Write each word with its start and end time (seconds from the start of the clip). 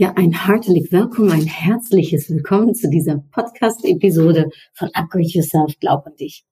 Ja, 0.00 0.12
ein 0.14 0.46
heartlich 0.46 0.92
Willkommen, 0.92 1.32
ein 1.32 1.46
herzliches 1.46 2.30
Willkommen 2.30 2.72
zu 2.72 2.88
dieser 2.88 3.16
Podcast-Episode 3.32 4.48
von 4.72 4.90
Upgrade 4.94 5.26
Yourself, 5.26 5.74
Glaub 5.80 6.06
an 6.06 6.14
dich. 6.14 6.44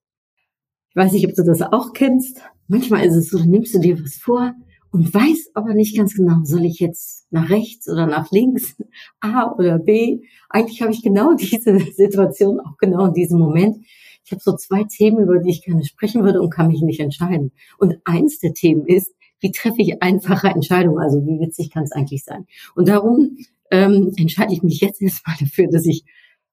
Ich 0.89 0.95
weiß 0.97 1.13
nicht, 1.13 1.25
ob 1.25 1.33
du 1.33 1.43
das 1.45 1.61
auch 1.61 1.93
kennst. 1.93 2.41
Manchmal 2.67 3.05
ist 3.05 3.15
es 3.15 3.29
so, 3.29 3.37
dann 3.37 3.49
nimmst 3.49 3.73
du 3.73 3.79
dir 3.79 4.03
was 4.03 4.15
vor 4.15 4.53
und 4.91 5.13
weißt 5.13 5.51
aber 5.53 5.73
nicht 5.75 5.95
ganz 5.95 6.13
genau, 6.15 6.43
soll 6.43 6.65
ich 6.65 6.81
jetzt 6.81 7.25
nach 7.31 7.49
rechts 7.49 7.87
oder 7.87 8.05
nach 8.05 8.31
links, 8.31 8.75
A 9.21 9.49
oder 9.53 9.79
B. 9.79 10.19
Eigentlich 10.49 10.81
habe 10.81 10.91
ich 10.91 11.01
genau 11.01 11.33
diese 11.39 11.79
Situation, 11.79 12.59
auch 12.59 12.75
genau 12.77 13.05
in 13.05 13.13
diesem 13.13 13.39
Moment. 13.39 13.77
Ich 14.25 14.31
habe 14.33 14.41
so 14.43 14.57
zwei 14.57 14.83
Themen, 14.83 15.19
über 15.19 15.39
die 15.39 15.51
ich 15.51 15.63
gerne 15.63 15.85
sprechen 15.85 16.25
würde 16.25 16.41
und 16.41 16.49
kann 16.49 16.67
mich 16.67 16.81
nicht 16.81 16.99
entscheiden. 16.99 17.53
Und 17.77 17.95
eins 18.03 18.39
der 18.39 18.53
Themen 18.53 18.85
ist, 18.85 19.13
wie 19.39 19.51
treffe 19.51 19.81
ich 19.81 20.01
einfache 20.01 20.47
Entscheidungen? 20.47 20.99
Also 20.99 21.25
wie 21.25 21.39
witzig 21.39 21.71
kann 21.71 21.83
es 21.83 21.91
eigentlich 21.91 22.23
sein? 22.23 22.47
Und 22.75 22.87
darum 22.87 23.37
ähm, 23.71 24.13
entscheide 24.17 24.53
ich 24.53 24.63
mich 24.63 24.81
jetzt 24.81 25.01
erstmal 25.01 25.35
dafür, 25.39 25.67
dass 25.69 25.85
ich 25.85 26.03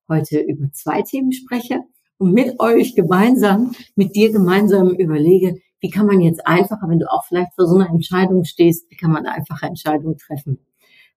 heute 0.07 0.39
über 0.39 0.71
zwei 0.71 1.01
Themen 1.01 1.31
spreche 1.31 1.81
und 2.17 2.33
mit 2.33 2.59
euch 2.59 2.95
gemeinsam, 2.95 3.75
mit 3.95 4.15
dir 4.15 4.31
gemeinsam 4.31 4.91
überlege, 4.91 5.57
wie 5.79 5.89
kann 5.89 6.07
man 6.07 6.21
jetzt 6.21 6.47
einfacher, 6.47 6.87
wenn 6.87 6.99
du 6.99 7.11
auch 7.11 7.25
vielleicht 7.25 7.53
vor 7.53 7.67
so 7.67 7.75
einer 7.75 7.89
Entscheidung 7.89 8.43
stehst, 8.45 8.89
wie 8.89 8.95
kann 8.95 9.11
man 9.11 9.25
einfache 9.25 9.65
Entscheidungen 9.65 10.17
treffen? 10.17 10.59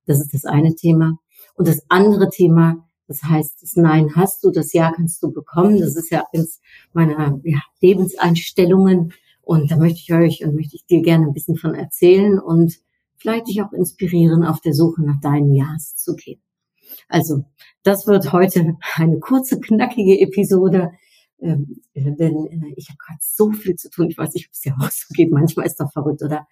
Das 0.07 0.21
ist 0.21 0.35
das 0.35 0.45
eine 0.45 0.75
Thema. 0.75 1.19
Und 1.55 1.69
das 1.69 1.83
andere 1.89 2.29
Thema, 2.31 2.89
das 3.07 3.23
heißt, 3.23 3.63
das 3.63 3.77
Nein 3.77 4.15
hast 4.15 4.45
du, 4.45 4.51
das 4.51 4.73
Ja 4.73 4.93
kannst 4.93 5.23
du 5.23 5.33
bekommen. 5.33 5.81
Das 5.81 5.97
ist 5.97 6.11
ja 6.11 6.25
eins 6.35 6.61
meiner 6.93 7.41
ja, 7.45 7.61
Lebenseinstellungen, 7.81 9.13
und 9.49 9.71
da 9.71 9.79
möchte 9.79 10.01
ich 10.01 10.13
euch 10.13 10.45
und 10.45 10.55
möchte 10.55 10.77
ich 10.77 10.85
dir 10.85 11.01
gerne 11.01 11.27
ein 11.27 11.33
bisschen 11.33 11.57
von 11.57 11.75
erzählen 11.75 12.39
und 12.39 12.75
vielleicht 13.17 13.49
dich 13.49 13.63
auch 13.63 13.73
inspirieren, 13.73 14.45
auf 14.45 14.61
der 14.61 14.75
Suche 14.75 15.03
nach 15.03 15.19
deinen 15.23 15.55
Ja's 15.55 15.97
zu 15.97 16.15
gehen. 16.17 16.43
Also, 17.09 17.47
das 17.83 18.07
wird 18.07 18.31
heute 18.35 18.77
eine 18.97 19.19
kurze, 19.21 19.59
knackige 19.59 20.21
Episode, 20.21 20.93
ähm, 21.41 21.81
denn 21.95 22.45
äh, 22.45 22.75
ich 22.77 22.91
habe 22.91 22.99
gerade 22.99 23.21
so 23.23 23.51
viel 23.51 23.75
zu 23.77 23.89
tun. 23.89 24.11
Ich 24.11 24.19
weiß 24.19 24.35
nicht, 24.35 24.49
ob 24.49 24.53
es 24.53 24.61
dir 24.61 24.75
auch 24.79 24.91
so 24.91 25.07
geht. 25.15 25.33
Manchmal 25.33 25.65
ist 25.65 25.81
doch 25.81 25.91
verrückt, 25.93 26.23
oder? 26.23 26.47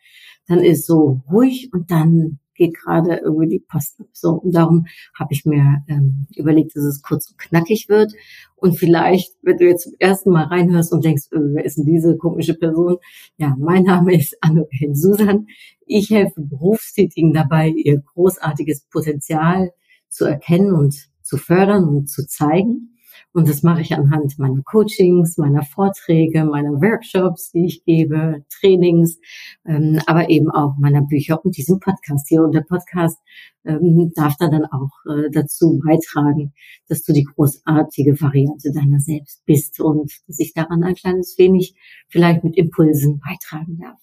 Dann 0.46 0.60
ist 0.60 0.86
so 0.86 1.20
ruhig 1.30 1.68
und 1.74 1.90
dann 1.90 2.38
geht 2.56 2.74
gerade 2.74 3.16
irgendwie 3.16 3.48
die 3.48 3.58
Post 3.60 4.00
ab. 4.00 4.06
So, 4.12 4.30
und 4.34 4.54
darum 4.54 4.86
habe 5.18 5.32
ich 5.32 5.44
mir 5.44 5.82
ähm, 5.88 6.26
überlegt, 6.34 6.76
dass 6.76 6.84
es 6.84 7.02
kurz 7.02 7.30
und 7.30 7.38
knackig 7.38 7.88
wird. 7.88 8.12
Und 8.56 8.78
vielleicht, 8.78 9.34
wenn 9.42 9.58
du 9.58 9.66
jetzt 9.66 9.84
zum 9.84 9.94
ersten 9.98 10.30
Mal 10.30 10.44
reinhörst 10.44 10.92
und 10.92 11.04
denkst, 11.04 11.26
äh, 11.32 11.38
wer 11.38 11.64
ist 11.64 11.78
denn 11.78 11.84
diese 11.84 12.16
komische 12.16 12.54
Person? 12.54 12.96
Ja, 13.36 13.54
mein 13.58 13.84
Name 13.84 14.16
ist 14.16 14.36
Anne 14.40 14.66
Susan. 14.92 15.46
Ich 15.86 16.10
helfe 16.10 16.40
Berufstätigen 16.40 17.32
dabei, 17.32 17.68
ihr 17.68 18.02
großartiges 18.14 18.86
Potenzial 18.90 19.70
zu 20.08 20.24
erkennen 20.24 20.72
und 20.72 21.08
zu 21.22 21.36
fördern 21.36 21.84
und 21.84 22.08
zu 22.08 22.26
zeigen. 22.26 22.95
Und 23.32 23.48
das 23.48 23.62
mache 23.62 23.82
ich 23.82 23.94
anhand 23.94 24.38
meiner 24.38 24.62
Coachings, 24.62 25.36
meiner 25.36 25.62
Vorträge, 25.62 26.44
meiner 26.44 26.80
Workshops, 26.80 27.52
die 27.52 27.66
ich 27.66 27.84
gebe, 27.84 28.44
Trainings, 28.60 29.18
ähm, 29.66 30.00
aber 30.06 30.30
eben 30.30 30.50
auch 30.50 30.76
meiner 30.78 31.02
Bücher 31.02 31.44
und 31.44 31.56
diesem 31.56 31.80
Podcast 31.80 32.28
hier. 32.28 32.42
Und 32.42 32.54
der 32.54 32.62
Podcast 32.62 33.18
ähm, 33.64 34.12
darf 34.14 34.36
da 34.38 34.48
dann 34.48 34.64
auch 34.66 34.90
äh, 35.10 35.30
dazu 35.30 35.80
beitragen, 35.84 36.52
dass 36.88 37.02
du 37.02 37.12
die 37.12 37.24
großartige 37.24 38.20
Variante 38.20 38.72
deiner 38.72 39.00
selbst 39.00 39.44
bist 39.44 39.80
und 39.80 40.12
dass 40.26 40.38
ich 40.38 40.54
daran 40.54 40.82
ein 40.84 40.94
kleines 40.94 41.36
wenig 41.38 41.74
vielleicht 42.08 42.44
mit 42.44 42.56
Impulsen 42.56 43.20
beitragen 43.20 43.78
darf. 43.78 43.98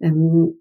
Ähm, 0.00 0.54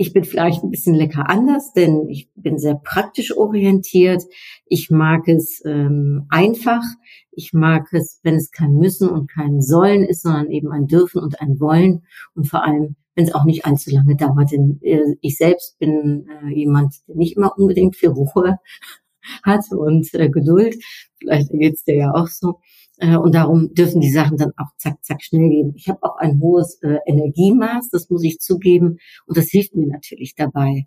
ich 0.00 0.14
bin 0.14 0.24
vielleicht 0.24 0.64
ein 0.64 0.70
bisschen 0.70 0.94
lecker 0.94 1.28
anders, 1.28 1.74
denn 1.74 2.08
ich 2.08 2.30
bin 2.34 2.56
sehr 2.56 2.74
praktisch 2.74 3.36
orientiert. 3.36 4.22
Ich 4.64 4.88
mag 4.88 5.28
es 5.28 5.62
ähm, 5.66 6.24
einfach. 6.30 6.82
Ich 7.32 7.52
mag 7.52 7.92
es, 7.92 8.18
wenn 8.22 8.36
es 8.36 8.50
kein 8.50 8.76
Müssen 8.76 9.10
und 9.10 9.30
kein 9.30 9.60
Sollen 9.60 10.06
ist, 10.06 10.22
sondern 10.22 10.50
eben 10.50 10.72
ein 10.72 10.86
Dürfen 10.86 11.22
und 11.22 11.42
ein 11.42 11.60
Wollen. 11.60 12.06
Und 12.34 12.48
vor 12.48 12.64
allem, 12.64 12.96
wenn 13.14 13.26
es 13.26 13.34
auch 13.34 13.44
nicht 13.44 13.66
allzu 13.66 13.90
lange 13.90 14.16
dauert. 14.16 14.52
Denn 14.52 14.80
äh, 14.80 15.16
ich 15.20 15.36
selbst 15.36 15.78
bin 15.78 16.26
äh, 16.44 16.48
jemand, 16.48 16.94
der 17.06 17.16
nicht 17.16 17.36
immer 17.36 17.52
unbedingt 17.58 17.94
viel 17.94 18.08
Ruhe 18.08 18.58
hat 19.42 19.66
und 19.70 20.14
äh, 20.14 20.30
Geduld. 20.30 20.76
Vielleicht 21.18 21.50
geht's 21.50 21.84
dir 21.84 21.96
ja 21.96 22.14
auch 22.14 22.28
so. 22.28 22.60
Äh, 23.00 23.16
und 23.16 23.34
darum 23.34 23.72
dürfen 23.74 24.00
die 24.00 24.10
Sachen 24.10 24.36
dann 24.36 24.52
auch 24.56 24.76
zack, 24.76 25.02
zack 25.02 25.22
schnell 25.22 25.48
gehen. 25.48 25.72
Ich 25.76 25.88
habe 25.88 26.02
auch 26.02 26.16
ein 26.16 26.40
hohes 26.40 26.78
äh, 26.82 26.98
Energiemaß, 27.06 27.88
das 27.90 28.10
muss 28.10 28.22
ich 28.22 28.38
zugeben. 28.38 28.98
Und 29.26 29.36
das 29.36 29.48
hilft 29.48 29.74
mir 29.74 29.86
natürlich 29.86 30.34
dabei. 30.34 30.86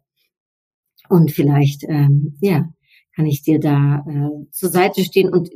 Und 1.10 1.32
vielleicht, 1.32 1.84
ähm, 1.90 2.38
ja, 2.40 2.70
kann 3.16 3.26
ich 3.26 3.42
dir 3.44 3.60
da 3.60 4.06
äh, 4.08 4.52
zur 4.52 4.70
Seite 4.70 5.04
stehen 5.04 5.30
und 5.30 5.50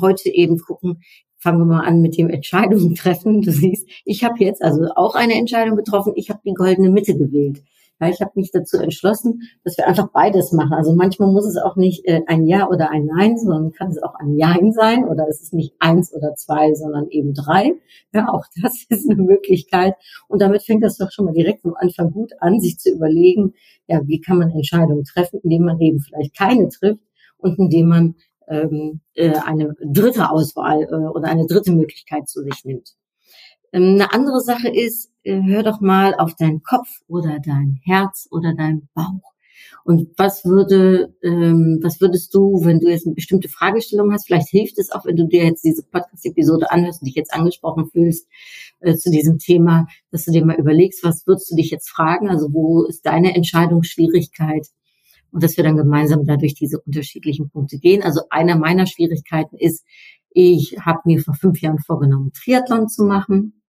heute 0.00 0.28
eben 0.30 0.58
gucken, 0.58 1.02
fangen 1.38 1.58
wir 1.58 1.64
mal 1.64 1.84
an 1.84 2.00
mit 2.00 2.16
dem 2.16 2.28
Entscheidungen 2.28 2.94
treffen. 2.94 3.42
Du 3.42 3.50
siehst, 3.50 3.88
ich 4.04 4.22
habe 4.22 4.44
jetzt 4.44 4.62
also 4.62 4.88
auch 4.94 5.14
eine 5.14 5.34
Entscheidung 5.34 5.76
getroffen. 5.76 6.12
Ich 6.16 6.30
habe 6.30 6.40
die 6.44 6.54
goldene 6.54 6.90
Mitte 6.90 7.16
gewählt. 7.16 7.62
Ja, 8.02 8.08
ich 8.08 8.20
habe 8.20 8.32
mich 8.34 8.50
dazu 8.50 8.78
entschlossen, 8.78 9.42
dass 9.62 9.78
wir 9.78 9.86
einfach 9.86 10.08
beides 10.12 10.50
machen. 10.50 10.72
Also 10.72 10.92
manchmal 10.92 11.30
muss 11.30 11.46
es 11.46 11.56
auch 11.56 11.76
nicht 11.76 12.04
äh, 12.04 12.22
ein 12.26 12.48
Ja 12.48 12.68
oder 12.68 12.90
ein 12.90 13.06
Nein, 13.06 13.38
sondern 13.38 13.70
kann 13.70 13.92
es 13.92 14.02
auch 14.02 14.16
ein 14.16 14.36
Jein 14.36 14.72
sein 14.72 15.04
oder 15.06 15.28
es 15.28 15.40
ist 15.40 15.54
nicht 15.54 15.74
eins 15.78 16.12
oder 16.12 16.34
zwei, 16.34 16.74
sondern 16.74 17.08
eben 17.10 17.32
drei. 17.32 17.74
Ja, 18.12 18.28
auch 18.28 18.44
das 18.60 18.86
ist 18.88 19.08
eine 19.08 19.22
Möglichkeit. 19.22 19.94
Und 20.26 20.42
damit 20.42 20.64
fängt 20.64 20.82
das 20.82 20.96
doch 20.96 21.12
schon 21.12 21.26
mal 21.26 21.34
direkt 21.34 21.64
am 21.64 21.74
Anfang 21.76 22.10
gut 22.10 22.32
an, 22.40 22.58
sich 22.58 22.78
zu 22.78 22.90
überlegen, 22.90 23.54
ja, 23.86 24.00
wie 24.04 24.20
kann 24.20 24.38
man 24.38 24.50
Entscheidungen 24.50 25.04
treffen, 25.04 25.38
indem 25.44 25.62
man 25.62 25.78
eben 25.80 26.00
vielleicht 26.00 26.36
keine 26.36 26.68
trifft 26.70 27.04
und 27.38 27.56
indem 27.60 27.86
man 27.86 28.14
ähm, 28.48 29.00
äh, 29.14 29.36
eine 29.46 29.76
dritte 29.80 30.28
Auswahl 30.28 30.82
äh, 30.90 31.08
oder 31.08 31.28
eine 31.28 31.46
dritte 31.46 31.70
Möglichkeit 31.70 32.28
zu 32.28 32.42
sich 32.42 32.64
nimmt. 32.64 32.96
Ähm, 33.72 33.94
eine 33.94 34.12
andere 34.12 34.40
Sache 34.40 34.68
ist, 34.68 35.11
hör 35.24 35.62
doch 35.62 35.80
mal 35.80 36.14
auf 36.14 36.34
deinen 36.34 36.62
Kopf 36.62 36.88
oder 37.06 37.38
dein 37.44 37.80
Herz 37.84 38.28
oder 38.30 38.54
dein 38.54 38.88
Bauch. 38.94 39.32
Und 39.84 40.10
was 40.16 40.44
würde, 40.44 41.14
ähm, 41.22 41.80
was 41.82 42.00
würdest 42.00 42.32
du, 42.34 42.64
wenn 42.64 42.78
du 42.78 42.88
jetzt 42.88 43.06
eine 43.06 43.14
bestimmte 43.14 43.48
Fragestellung 43.48 44.12
hast, 44.12 44.26
vielleicht 44.26 44.48
hilft 44.48 44.78
es 44.78 44.92
auch, 44.92 45.04
wenn 45.04 45.16
du 45.16 45.26
dir 45.26 45.44
jetzt 45.44 45.64
diese 45.64 45.82
Podcast-Episode 45.82 46.70
anhörst 46.70 47.02
und 47.02 47.06
dich 47.06 47.16
jetzt 47.16 47.34
angesprochen 47.34 47.88
fühlst 47.90 48.28
äh, 48.80 48.94
zu 48.94 49.10
diesem 49.10 49.38
Thema, 49.38 49.86
dass 50.10 50.24
du 50.24 50.30
dir 50.30 50.44
mal 50.44 50.58
überlegst, 50.58 51.02
was 51.02 51.26
würdest 51.26 51.50
du 51.50 51.56
dich 51.56 51.70
jetzt 51.70 51.88
fragen? 51.88 52.28
Also 52.28 52.52
wo 52.52 52.84
ist 52.84 53.04
deine 53.06 53.34
Entscheidungsschwierigkeit? 53.34 54.68
Und 55.32 55.42
dass 55.42 55.56
wir 55.56 55.64
dann 55.64 55.76
gemeinsam 55.76 56.26
dadurch 56.26 56.54
diese 56.54 56.78
unterschiedlichen 56.78 57.48
Punkte 57.48 57.78
gehen. 57.78 58.02
Also 58.02 58.20
einer 58.28 58.56
meiner 58.56 58.86
Schwierigkeiten 58.86 59.56
ist, 59.56 59.84
ich 60.28 60.76
habe 60.78 61.00
mir 61.06 61.20
vor 61.20 61.34
fünf 61.34 61.60
Jahren 61.60 61.78
vorgenommen, 61.78 62.32
Triathlon 62.32 62.88
zu 62.88 63.04
machen. 63.04 63.62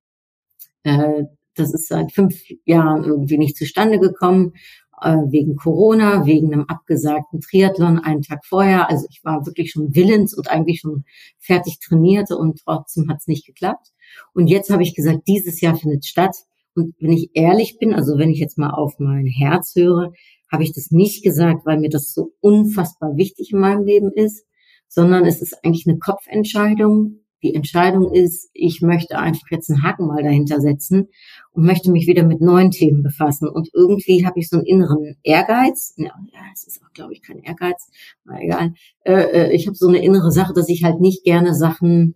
Äh, 0.84 1.24
das 1.56 1.74
ist 1.74 1.88
seit 1.88 2.12
fünf 2.12 2.36
Jahren 2.66 3.04
irgendwie 3.04 3.38
nicht 3.38 3.58
zustande 3.58 4.00
gekommen, 4.00 4.54
äh, 5.02 5.18
wegen 5.30 5.56
Corona, 5.56 6.26
wegen 6.26 6.54
einem 6.54 6.66
abgesagten 6.68 7.42
Triathlon 7.42 8.00
einen 8.00 8.22
Tag 8.22 8.46
vorher. 8.46 8.90
Also 8.90 9.06
ich 9.10 9.24
war 9.24 9.46
wirklich 9.46 9.72
schon 9.72 9.94
willens 9.96 10.34
und 10.34 10.50
eigentlich 10.50 10.80
schon 10.80 11.04
fertig 11.40 11.80
trainierte 11.80 12.38
und 12.38 12.62
trotzdem 12.64 13.10
hat 13.10 13.18
es 13.20 13.28
nicht 13.28 13.46
geklappt. 13.46 13.90
Und 14.34 14.48
jetzt 14.48 14.70
habe 14.70 14.84
ich 14.84 14.96
gesagt, 14.96 15.28
dieses 15.28 15.62
Jahr 15.62 15.76
findet 15.76 16.06
statt. 16.06 16.36
Und 16.76 16.96
wenn 17.00 17.12
ich 17.12 17.32
ehrlich 17.34 17.78
bin, 17.80 17.94
also 17.94 18.18
wenn 18.18 18.30
ich 18.30 18.40
jetzt 18.40 18.58
mal 18.58 18.72
auf 18.72 18.98
mein 19.00 19.28
Herz 19.28 19.76
höre, 19.76 20.12
habe 20.52 20.64
ich 20.64 20.74
das 20.74 20.92
nicht 20.92 21.24
gesagt, 21.24 21.66
weil 21.66 21.80
mir 21.80 21.90
das 21.90 22.14
so 22.14 22.34
unfassbar 22.40 23.18
wichtig 23.18 23.52
in 23.52 23.60
meinem 23.60 23.84
Leben 23.84 24.12
ist, 24.12 24.46
sondern 24.88 25.26
es 25.26 25.42
ist 25.42 25.64
eigentlich 25.64 25.88
eine 25.88 25.98
Kopfentscheidung, 25.98 27.23
die 27.44 27.54
Entscheidung 27.54 28.14
ist, 28.14 28.50
ich 28.54 28.82
möchte 28.82 29.20
einfach 29.20 29.52
jetzt 29.52 29.70
einen 29.70 29.84
Haken 29.84 30.08
mal 30.08 30.24
dahinter 30.24 30.62
setzen 30.62 31.10
und 31.52 31.66
möchte 31.66 31.92
mich 31.92 32.08
wieder 32.08 32.24
mit 32.24 32.42
neuen 32.42 32.72
Themen 32.72 33.04
befassen. 33.04 33.50
Und 33.50 33.70
irgendwie 33.74 34.26
habe 34.26 34.40
ich 34.40 34.50
so 34.50 34.58
einen 34.58 34.66
inneren 34.66 35.18
Ehrgeiz. 35.24 35.94
Ja, 35.98 36.14
es 36.54 36.66
ist 36.66 36.82
auch, 36.84 36.94
glaube 36.94 37.14
ich, 37.14 37.22
kein 37.22 37.40
Ehrgeiz, 37.40 37.90
aber 38.26 38.42
egal. 38.42 38.74
Äh, 39.04 39.14
äh, 39.14 39.52
ich 39.54 39.68
habe 39.68 39.76
so 39.76 39.88
eine 39.88 40.04
innere 40.04 40.32
Sache, 40.32 40.54
dass 40.54 40.70
ich 40.70 40.84
halt 40.84 41.02
nicht 41.02 41.26
gerne 41.26 41.54
Sachen 41.54 42.16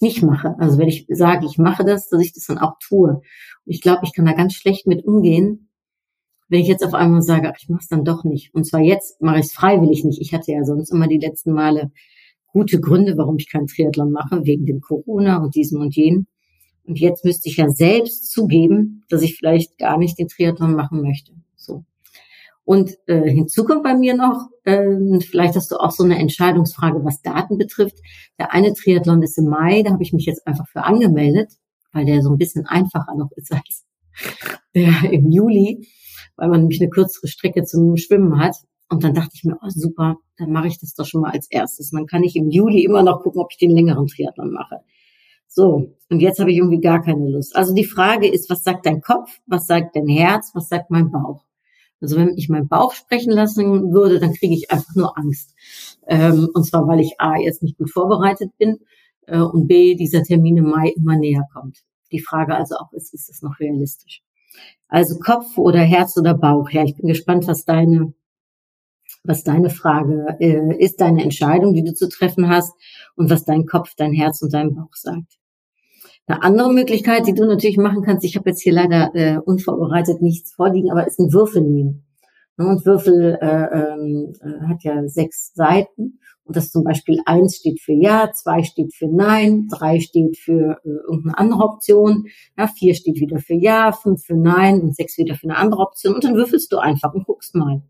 nicht 0.00 0.22
mache. 0.22 0.56
Also 0.58 0.78
wenn 0.78 0.88
ich 0.88 1.06
sage, 1.08 1.46
ich 1.46 1.58
mache 1.58 1.84
das, 1.84 2.08
dass 2.08 2.20
ich 2.22 2.32
das 2.32 2.46
dann 2.46 2.58
auch 2.58 2.78
tue. 2.80 3.10
Und 3.10 3.22
ich 3.66 3.82
glaube, 3.82 4.00
ich 4.04 4.14
kann 4.14 4.24
da 4.24 4.32
ganz 4.32 4.54
schlecht 4.54 4.86
mit 4.86 5.04
umgehen, 5.04 5.68
wenn 6.48 6.60
ich 6.60 6.68
jetzt 6.68 6.84
auf 6.84 6.94
einmal 6.94 7.22
sage, 7.22 7.52
ich 7.58 7.68
mache 7.68 7.82
es 7.82 7.88
dann 7.88 8.04
doch 8.04 8.24
nicht. 8.24 8.54
Und 8.54 8.64
zwar 8.64 8.80
jetzt 8.80 9.20
mache 9.20 9.38
ich 9.38 9.46
es 9.46 9.52
freiwillig 9.52 10.04
nicht. 10.04 10.20
Ich 10.20 10.32
hatte 10.32 10.52
ja 10.52 10.64
sonst 10.64 10.90
immer 10.90 11.06
die 11.06 11.18
letzten 11.18 11.52
Male 11.52 11.90
gute 12.54 12.80
Gründe, 12.80 13.18
warum 13.18 13.36
ich 13.36 13.50
keinen 13.50 13.66
Triathlon 13.66 14.12
mache, 14.12 14.44
wegen 14.44 14.64
dem 14.64 14.80
Corona 14.80 15.38
und 15.38 15.56
diesem 15.56 15.80
und 15.80 15.94
jenem. 15.94 16.26
Und 16.84 17.00
jetzt 17.00 17.24
müsste 17.24 17.48
ich 17.48 17.56
ja 17.56 17.68
selbst 17.68 18.30
zugeben, 18.30 19.02
dass 19.08 19.22
ich 19.22 19.36
vielleicht 19.36 19.76
gar 19.76 19.98
nicht 19.98 20.18
den 20.18 20.28
Triathlon 20.28 20.76
machen 20.76 21.02
möchte. 21.02 21.32
So. 21.56 21.84
Und 22.64 22.96
äh, 23.06 23.28
hinzu 23.28 23.64
kommt 23.64 23.82
bei 23.82 23.94
mir 23.94 24.16
noch, 24.16 24.48
äh, 24.62 25.20
vielleicht 25.20 25.56
hast 25.56 25.72
du 25.72 25.76
auch 25.76 25.90
so 25.90 26.04
eine 26.04 26.18
Entscheidungsfrage, 26.18 27.04
was 27.04 27.22
Daten 27.22 27.58
betrifft. 27.58 27.98
Der 28.38 28.52
eine 28.52 28.72
Triathlon 28.72 29.22
ist 29.22 29.36
im 29.36 29.46
Mai, 29.46 29.82
da 29.82 29.90
habe 29.90 30.02
ich 30.02 30.12
mich 30.12 30.24
jetzt 30.24 30.46
einfach 30.46 30.68
für 30.68 30.84
angemeldet, 30.84 31.52
weil 31.92 32.04
der 32.04 32.22
so 32.22 32.30
ein 32.30 32.38
bisschen 32.38 32.66
einfacher 32.66 33.16
noch 33.16 33.32
ist 33.32 33.52
als 33.52 33.84
der 34.76 35.10
im 35.10 35.30
Juli, 35.30 35.88
weil 36.36 36.48
man 36.48 36.60
nämlich 36.60 36.80
eine 36.80 36.90
kürzere 36.90 37.26
Strecke 37.26 37.64
zum 37.64 37.96
Schwimmen 37.96 38.38
hat. 38.38 38.56
Und 38.88 39.02
dann 39.02 39.14
dachte 39.14 39.30
ich 39.34 39.44
mir, 39.44 39.56
oh 39.62 39.68
super, 39.70 40.16
dann 40.36 40.52
mache 40.52 40.68
ich 40.68 40.78
das 40.78 40.94
doch 40.94 41.06
schon 41.06 41.22
mal 41.22 41.32
als 41.32 41.50
erstes. 41.50 41.92
Und 41.92 42.00
dann 42.00 42.06
kann 42.06 42.22
ich 42.22 42.36
im 42.36 42.50
Juli 42.50 42.84
immer 42.84 43.02
noch 43.02 43.22
gucken, 43.22 43.40
ob 43.40 43.50
ich 43.50 43.58
den 43.58 43.70
längeren 43.70 44.06
Triathlon 44.06 44.52
mache. 44.52 44.80
So, 45.48 45.94
und 46.10 46.20
jetzt 46.20 46.40
habe 46.40 46.50
ich 46.50 46.58
irgendwie 46.58 46.80
gar 46.80 47.02
keine 47.02 47.28
Lust. 47.30 47.54
Also 47.54 47.74
die 47.74 47.84
Frage 47.84 48.28
ist, 48.28 48.50
was 48.50 48.64
sagt 48.64 48.86
dein 48.86 49.00
Kopf, 49.00 49.38
was 49.46 49.66
sagt 49.66 49.94
dein 49.94 50.08
Herz, 50.08 50.50
was 50.54 50.68
sagt 50.68 50.90
mein 50.90 51.10
Bauch? 51.10 51.44
Also 52.00 52.16
wenn 52.16 52.36
ich 52.36 52.48
meinen 52.48 52.68
Bauch 52.68 52.92
sprechen 52.92 53.32
lassen 53.32 53.92
würde, 53.92 54.18
dann 54.18 54.34
kriege 54.34 54.54
ich 54.54 54.70
einfach 54.70 54.94
nur 54.94 55.16
Angst. 55.16 55.54
Ähm, 56.06 56.50
und 56.52 56.64
zwar, 56.66 56.86
weil 56.86 57.00
ich 57.00 57.14
A, 57.18 57.36
jetzt 57.36 57.62
nicht 57.62 57.78
gut 57.78 57.90
vorbereitet 57.90 58.50
bin 58.58 58.80
äh, 59.26 59.38
und 59.38 59.68
B, 59.68 59.94
dieser 59.94 60.22
Termin 60.22 60.56
im 60.56 60.70
Mai 60.70 60.92
immer 60.96 61.16
näher 61.16 61.46
kommt. 61.52 61.84
Die 62.10 62.20
Frage 62.20 62.56
also 62.56 62.74
auch 62.76 62.92
ist, 62.92 63.14
ist 63.14 63.28
das 63.28 63.40
noch 63.40 63.58
realistisch? 63.60 64.22
Also 64.88 65.18
Kopf 65.18 65.56
oder 65.56 65.80
Herz 65.80 66.16
oder 66.16 66.34
Bauch? 66.34 66.68
Ja, 66.70 66.84
ich 66.84 66.96
bin 66.96 67.08
gespannt, 67.08 67.46
was 67.46 67.64
deine 67.64 68.12
was 69.24 69.42
deine 69.42 69.70
Frage 69.70 70.36
äh, 70.38 70.76
ist, 70.78 71.00
deine 71.00 71.22
Entscheidung, 71.22 71.74
die 71.74 71.82
du 71.82 71.94
zu 71.94 72.08
treffen 72.08 72.48
hast 72.48 72.72
und 73.16 73.30
was 73.30 73.44
dein 73.44 73.66
Kopf, 73.66 73.94
dein 73.96 74.12
Herz 74.12 74.42
und 74.42 74.52
dein 74.52 74.74
Bauch 74.74 74.94
sagt. 74.94 75.38
Eine 76.26 76.42
andere 76.42 76.72
Möglichkeit, 76.72 77.26
die 77.26 77.34
du 77.34 77.44
natürlich 77.46 77.76
machen 77.76 78.02
kannst, 78.02 78.24
ich 78.24 78.36
habe 78.36 78.50
jetzt 78.50 78.62
hier 78.62 78.72
leider 78.72 79.14
äh, 79.14 79.38
unvorbereitet 79.38 80.22
nichts 80.22 80.52
vorliegen, 80.52 80.90
aber 80.90 81.06
ist 81.06 81.18
ein 81.18 81.32
Würfel 81.32 81.62
nehmen. 81.62 82.04
Ne, 82.56 82.66
und 82.68 82.86
Würfel 82.86 83.36
äh, 83.40 83.46
ähm, 83.46 84.32
äh, 84.40 84.66
hat 84.68 84.84
ja 84.84 85.06
sechs 85.08 85.52
Seiten. 85.54 86.20
Und 86.44 86.56
das 86.56 86.70
zum 86.70 86.84
Beispiel 86.84 87.20
eins 87.24 87.56
steht 87.56 87.80
für 87.80 87.94
Ja, 87.94 88.30
zwei 88.32 88.62
steht 88.62 88.94
für 88.94 89.08
Nein, 89.08 89.68
drei 89.70 90.00
steht 90.00 90.36
für 90.36 90.78
äh, 90.84 90.88
irgendeine 91.08 91.38
andere 91.38 91.62
Option, 91.62 92.26
ja, 92.56 92.68
vier 92.68 92.94
steht 92.94 93.18
wieder 93.18 93.38
für 93.38 93.54
Ja, 93.54 93.92
fünf 93.92 94.24
für 94.24 94.36
Nein 94.36 94.80
und 94.82 94.94
sechs 94.94 95.16
wieder 95.18 95.34
für 95.34 95.48
eine 95.48 95.56
andere 95.56 95.80
Option. 95.80 96.14
Und 96.14 96.24
dann 96.24 96.36
würfelst 96.36 96.70
du 96.70 96.78
einfach 96.78 97.14
und 97.14 97.24
guckst 97.26 97.54
mal. 97.54 97.82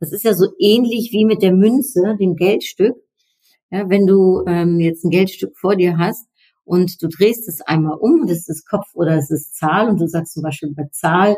Das 0.00 0.12
ist 0.12 0.24
ja 0.24 0.34
so 0.34 0.46
ähnlich 0.58 1.10
wie 1.12 1.24
mit 1.24 1.42
der 1.42 1.52
Münze, 1.52 2.16
dem 2.20 2.36
Geldstück. 2.36 2.96
Ja, 3.70 3.88
wenn 3.90 4.06
du 4.06 4.44
ähm, 4.46 4.80
jetzt 4.80 5.04
ein 5.04 5.10
Geldstück 5.10 5.56
vor 5.58 5.76
dir 5.76 5.98
hast 5.98 6.26
und 6.64 7.02
du 7.02 7.08
drehst 7.08 7.48
es 7.48 7.60
einmal 7.60 7.98
um 7.98 8.20
und 8.20 8.30
es 8.30 8.48
ist 8.48 8.66
Kopf 8.66 8.86
oder 8.94 9.16
es 9.16 9.30
ist 9.30 9.56
Zahl 9.56 9.88
und 9.88 10.00
du 10.00 10.06
sagst 10.06 10.34
zum 10.34 10.42
Beispiel 10.42 10.72
bei 10.74 10.84
Zahl 10.90 11.36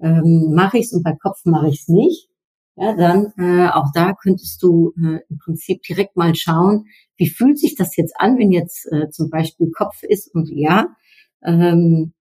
ähm, 0.00 0.52
mache 0.54 0.78
ich 0.78 0.86
es 0.86 0.92
und 0.92 1.02
bei 1.04 1.14
Kopf 1.20 1.44
mache 1.44 1.68
ich 1.68 1.82
es 1.82 1.88
nicht, 1.88 2.28
ja, 2.76 2.94
dann 2.94 3.32
äh, 3.38 3.68
auch 3.70 3.86
da 3.92 4.12
könntest 4.12 4.62
du 4.62 4.92
äh, 4.96 5.20
im 5.28 5.38
Prinzip 5.38 5.82
direkt 5.82 6.16
mal 6.16 6.34
schauen, 6.34 6.86
wie 7.16 7.28
fühlt 7.28 7.58
sich 7.58 7.74
das 7.74 7.96
jetzt 7.96 8.14
an, 8.18 8.38
wenn 8.38 8.52
jetzt 8.52 8.86
äh, 8.92 9.10
zum 9.10 9.30
Beispiel 9.30 9.70
Kopf 9.72 10.02
ist 10.02 10.32
und 10.34 10.48
ja, 10.48 10.88
ähm, 11.44 12.12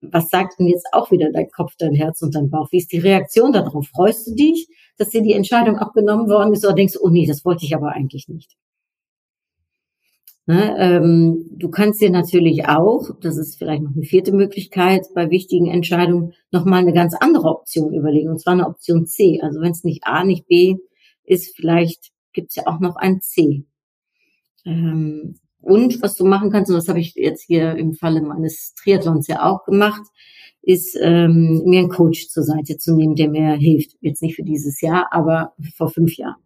was 0.00 0.28
sagt 0.28 0.58
denn 0.58 0.68
jetzt 0.68 0.86
auch 0.92 1.10
wieder 1.10 1.30
dein 1.32 1.48
Kopf, 1.50 1.72
dein 1.78 1.94
Herz 1.94 2.22
und 2.22 2.34
dein 2.34 2.50
Bauch? 2.50 2.68
Wie 2.70 2.78
ist 2.78 2.92
die 2.92 2.98
Reaktion 2.98 3.52
darauf? 3.52 3.88
Freust 3.88 4.28
du 4.28 4.34
dich, 4.34 4.68
dass 4.98 5.10
dir 5.10 5.22
die 5.22 5.32
Entscheidung 5.32 5.76
abgenommen 5.76 6.28
worden 6.28 6.52
ist 6.52 6.64
oder 6.64 6.74
denkst 6.74 6.98
oh 7.00 7.08
nee, 7.08 7.26
das 7.26 7.44
wollte 7.44 7.64
ich 7.64 7.74
aber 7.74 7.92
eigentlich 7.92 8.28
nicht? 8.28 8.56
Ne, 10.46 10.76
ähm, 10.78 11.44
du 11.58 11.68
kannst 11.68 12.00
dir 12.00 12.08
natürlich 12.08 12.66
auch, 12.68 13.10
das 13.20 13.36
ist 13.36 13.58
vielleicht 13.58 13.82
noch 13.82 13.94
eine 13.94 14.04
vierte 14.04 14.32
Möglichkeit, 14.32 15.06
bei 15.14 15.30
wichtigen 15.30 15.66
Entscheidungen 15.66 16.32
nochmal 16.50 16.80
eine 16.80 16.94
ganz 16.94 17.14
andere 17.14 17.48
Option 17.48 17.92
überlegen, 17.92 18.30
und 18.30 18.40
zwar 18.40 18.54
eine 18.54 18.66
Option 18.66 19.06
C. 19.06 19.40
Also 19.42 19.60
wenn 19.60 19.72
es 19.72 19.84
nicht 19.84 20.04
A, 20.04 20.24
nicht 20.24 20.46
B 20.46 20.76
ist, 21.24 21.54
vielleicht 21.54 22.12
gibt 22.32 22.48
es 22.48 22.56
ja 22.56 22.66
auch 22.66 22.80
noch 22.80 22.96
ein 22.96 23.20
C. 23.20 23.66
Ähm, 24.64 25.34
und 25.68 26.02
was 26.02 26.16
du 26.16 26.24
machen 26.24 26.50
kannst, 26.50 26.70
und 26.70 26.76
das 26.76 26.88
habe 26.88 27.00
ich 27.00 27.14
jetzt 27.14 27.42
hier 27.42 27.76
im 27.76 27.94
Falle 27.94 28.22
meines 28.22 28.74
Triathlons 28.74 29.28
ja 29.28 29.44
auch 29.44 29.64
gemacht, 29.64 30.02
ist 30.62 30.98
ähm, 31.00 31.62
mir 31.64 31.80
einen 31.80 31.88
Coach 31.88 32.28
zur 32.28 32.42
Seite 32.42 32.78
zu 32.78 32.94
nehmen, 32.94 33.14
der 33.14 33.28
mir 33.28 33.52
hilft. 33.54 33.96
Jetzt 34.00 34.22
nicht 34.22 34.36
für 34.36 34.42
dieses 34.42 34.80
Jahr, 34.80 35.08
aber 35.10 35.52
vor 35.76 35.88
fünf 35.88 36.16
Jahren. 36.16 36.36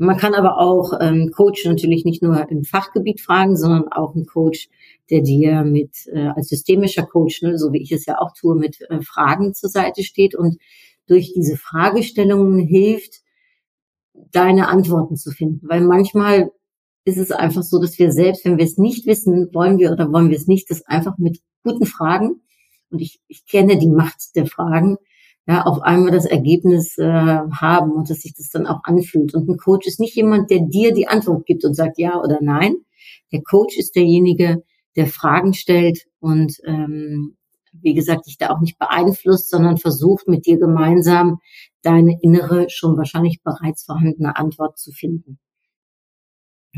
Man 0.00 0.16
kann 0.16 0.34
aber 0.34 0.58
auch 0.58 0.92
ähm, 1.00 1.32
Coach 1.34 1.64
natürlich 1.64 2.04
nicht 2.04 2.22
nur 2.22 2.48
im 2.50 2.62
Fachgebiet 2.62 3.20
fragen, 3.20 3.56
sondern 3.56 3.88
auch 3.88 4.14
einen 4.14 4.26
Coach, 4.26 4.68
der 5.10 5.22
dir 5.22 5.64
mit 5.64 6.06
äh, 6.12 6.28
als 6.28 6.48
systemischer 6.48 7.04
Coach, 7.04 7.42
ne, 7.42 7.58
so 7.58 7.72
wie 7.72 7.82
ich 7.82 7.90
es 7.90 8.06
ja 8.06 8.18
auch 8.20 8.32
tue, 8.32 8.54
mit 8.54 8.78
äh, 8.90 9.00
Fragen 9.02 9.54
zur 9.54 9.70
Seite 9.70 10.04
steht 10.04 10.36
und 10.36 10.58
durch 11.08 11.32
diese 11.32 11.56
Fragestellungen 11.56 12.60
hilft, 12.60 13.22
deine 14.30 14.68
Antworten 14.68 15.16
zu 15.16 15.32
finden. 15.32 15.68
Weil 15.68 15.80
manchmal 15.80 16.52
ist 17.08 17.18
es 17.18 17.32
einfach 17.32 17.62
so, 17.62 17.80
dass 17.80 17.98
wir 17.98 18.12
selbst, 18.12 18.44
wenn 18.44 18.58
wir 18.58 18.64
es 18.64 18.78
nicht 18.78 19.06
wissen, 19.06 19.48
wollen 19.52 19.78
wir 19.78 19.90
oder 19.90 20.12
wollen 20.12 20.30
wir 20.30 20.36
es 20.36 20.46
nicht, 20.46 20.70
das 20.70 20.86
einfach 20.86 21.18
mit 21.18 21.40
guten 21.64 21.86
Fragen, 21.86 22.40
und 22.90 23.00
ich, 23.00 23.20
ich 23.28 23.46
kenne 23.46 23.78
die 23.78 23.88
Macht 23.88 24.34
der 24.34 24.46
Fragen, 24.46 24.96
ja, 25.46 25.62
auf 25.62 25.80
einmal 25.80 26.10
das 26.10 26.26
Ergebnis 26.26 26.98
äh, 26.98 27.04
haben 27.06 27.92
und 27.92 28.10
dass 28.10 28.20
sich 28.20 28.34
das 28.34 28.50
dann 28.50 28.66
auch 28.66 28.80
anfühlt. 28.84 29.34
Und 29.34 29.48
ein 29.48 29.56
Coach 29.56 29.86
ist 29.86 30.00
nicht 30.00 30.14
jemand, 30.14 30.50
der 30.50 30.60
dir 30.60 30.92
die 30.92 31.08
Antwort 31.08 31.46
gibt 31.46 31.64
und 31.64 31.74
sagt 31.74 31.98
ja 31.98 32.20
oder 32.20 32.38
nein. 32.42 32.76
Der 33.32 33.42
Coach 33.42 33.78
ist 33.78 33.96
derjenige, 33.96 34.62
der 34.96 35.06
Fragen 35.06 35.54
stellt 35.54 36.06
und 36.20 36.58
ähm, 36.64 37.36
wie 37.72 37.94
gesagt, 37.94 38.26
dich 38.26 38.36
da 38.38 38.50
auch 38.50 38.60
nicht 38.60 38.78
beeinflusst, 38.78 39.50
sondern 39.50 39.78
versucht 39.78 40.28
mit 40.28 40.46
dir 40.46 40.58
gemeinsam 40.58 41.38
deine 41.82 42.18
innere, 42.20 42.68
schon 42.68 42.96
wahrscheinlich 42.96 43.42
bereits 43.42 43.84
vorhandene 43.84 44.36
Antwort 44.36 44.78
zu 44.78 44.92
finden. 44.92 45.38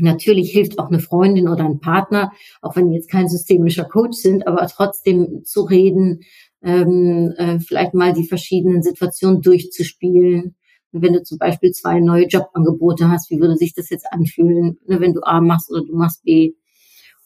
Natürlich 0.01 0.51
hilft 0.51 0.79
auch 0.79 0.87
eine 0.87 0.99
Freundin 0.99 1.47
oder 1.47 1.65
ein 1.65 1.79
Partner, 1.79 2.31
auch 2.61 2.75
wenn 2.75 2.89
die 2.89 2.95
jetzt 2.95 3.09
kein 3.09 3.29
systemischer 3.29 3.85
Coach 3.85 4.17
sind, 4.17 4.47
aber 4.47 4.67
trotzdem 4.67 5.43
zu 5.43 5.61
reden, 5.61 6.21
ähm, 6.63 7.33
äh, 7.37 7.59
vielleicht 7.59 7.93
mal 7.93 8.13
die 8.13 8.27
verschiedenen 8.27 8.81
Situationen 8.83 9.41
durchzuspielen. 9.41 10.55
Wenn 10.91 11.13
du 11.13 11.23
zum 11.23 11.37
Beispiel 11.37 11.71
zwei 11.71 11.99
neue 11.99 12.27
Jobangebote 12.27 13.09
hast, 13.09 13.29
wie 13.29 13.39
würde 13.39 13.55
sich 13.55 13.73
das 13.73 13.89
jetzt 13.89 14.11
anfühlen, 14.11 14.77
ne, 14.85 14.99
wenn 14.99 15.13
du 15.13 15.21
A 15.21 15.39
machst 15.39 15.71
oder 15.71 15.85
du 15.85 15.95
machst 15.95 16.23
B? 16.23 16.53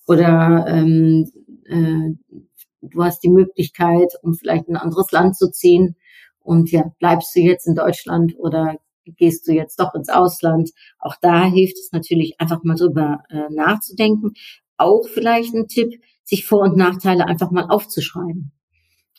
Oder 0.08 0.66
ähm, 0.68 1.32
äh, 1.66 2.38
du 2.82 3.04
hast 3.04 3.24
die 3.24 3.30
Möglichkeit, 3.30 4.14
um 4.22 4.36
vielleicht 4.36 4.68
in 4.68 4.76
ein 4.76 4.82
anderes 4.82 5.12
Land 5.12 5.36
zu 5.36 5.50
ziehen. 5.50 5.96
Und 6.40 6.72
ja, 6.72 6.92
bleibst 7.00 7.36
du 7.36 7.40
jetzt 7.40 7.68
in 7.68 7.74
Deutschland 7.74 8.36
oder 8.38 8.76
gehst 9.06 9.48
du 9.48 9.54
jetzt 9.54 9.80
doch 9.80 9.94
ins 9.94 10.10
Ausland? 10.10 10.72
Auch 11.00 11.16
da 11.22 11.46
hilft 11.46 11.78
es 11.78 11.92
natürlich 11.92 12.36
einfach 12.40 12.64
mal 12.64 12.76
drüber 12.76 13.24
äh, 13.30 13.50
nachzudenken. 13.50 14.34
Auch 14.78 15.08
vielleicht 15.08 15.54
ein 15.54 15.68
Tipp, 15.68 16.02
sich 16.24 16.46
Vor- 16.46 16.64
und 16.64 16.78
Nachteile 16.78 17.28
einfach 17.28 17.52
mal 17.52 17.68
aufzuschreiben. 17.70 18.52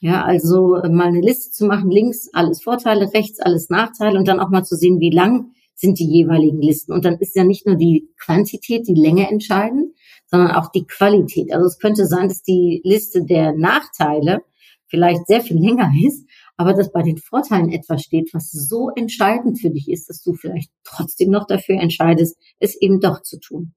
Ja, 0.01 0.25
also 0.25 0.75
äh, 0.75 0.89
mal 0.89 1.07
eine 1.07 1.21
Liste 1.21 1.51
zu 1.51 1.67
machen, 1.67 1.91
links 1.91 2.29
alles 2.33 2.63
Vorteile, 2.63 3.13
rechts 3.15 3.41
alles 3.41 3.71
Nachteile 3.71 4.19
und 4.19 4.29
dann 4.29 4.41
auch 4.41 4.51
mal 4.51 4.65
zu 4.65 4.77
sehen, 4.77 5.01
wie 5.01 5.11
lang 5.11 5.53
sind 5.75 5.99
die 5.99 6.07
jeweiligen 6.07 6.61
Listen. 6.61 6.93
Und 6.93 7.05
dann 7.05 7.19
ist 7.19 7.37
ja 7.37 7.45
nicht 7.45 7.67
nur 7.67 7.77
die 7.77 8.09
Quantität, 8.19 8.89
die 8.89 8.95
Länge 8.95 9.31
entscheidend, 9.31 9.95
sondern 10.27 10.51
auch 10.53 10.71
die 10.71 10.87
Qualität. 10.87 11.53
Also 11.53 11.67
es 11.67 11.79
könnte 11.79 12.07
sein, 12.07 12.29
dass 12.29 12.43
die 12.43 12.81
Liste 12.85 13.25
der 13.25 13.55
Nachteile 13.55 14.43
vielleicht 14.89 15.27
sehr 15.27 15.41
viel 15.41 15.59
länger 15.61 15.91
ist, 16.05 16.27
aber 16.57 16.75
dass 16.75 16.93
bei 16.93 17.03
den 17.03 17.19
Vorteilen 17.19 17.71
etwas 17.71 18.03
steht, 18.03 18.33
was 18.33 18.51
so 18.51 18.91
entscheidend 18.91 19.61
für 19.61 19.71
dich 19.71 19.91
ist, 19.91 20.09
dass 20.09 20.23
du 20.23 20.35
vielleicht 20.35 20.71
trotzdem 20.85 21.31
noch 21.31 21.47
dafür 21.47 21.81
entscheidest, 21.81 22.37
es 22.59 22.81
eben 22.81 23.01
doch 23.01 23.23
zu 23.23 23.39
tun. 23.39 23.75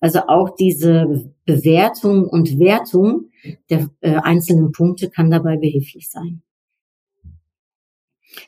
Also 0.00 0.20
auch 0.28 0.56
diese 0.56 1.32
Bewertung 1.46 2.26
und 2.26 2.58
Wertung 2.58 3.30
der 3.70 3.88
äh, 4.00 4.16
einzelnen 4.16 4.72
Punkte 4.72 5.10
kann 5.10 5.30
dabei 5.30 5.56
behilflich 5.56 6.10
sein. 6.10 6.42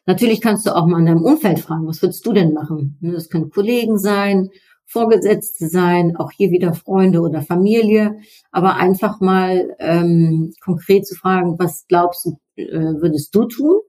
Natürlich 0.07 0.41
kannst 0.41 0.67
du 0.67 0.77
auch 0.77 0.87
mal 0.87 1.01
in 1.01 1.07
deinem 1.07 1.25
Umfeld 1.25 1.61
fragen, 1.61 1.87
was 1.87 2.03
würdest 2.03 2.25
du 2.25 2.33
denn 2.33 2.53
machen? 2.53 2.99
Ne, 3.01 3.13
das 3.13 3.29
können 3.29 3.51
Kollegen 3.51 3.99
sein, 3.99 4.51
Vorgesetzte 4.87 5.69
sein, 5.69 6.17
auch 6.17 6.31
hier 6.31 6.51
wieder 6.51 6.75
Freunde 6.75 7.21
oder 7.21 7.43
Familie, 7.43 8.17
aber 8.51 8.77
einfach 8.77 9.21
mal 9.21 9.75
ähm, 9.79 10.53
konkret 10.63 11.07
zu 11.07 11.15
fragen, 11.15 11.59
was 11.59 11.87
glaubst 11.89 12.27
du, 12.27 12.39
äh, 12.57 12.71
würdest 13.01 13.35
du 13.35 13.45
tun? 13.47 13.81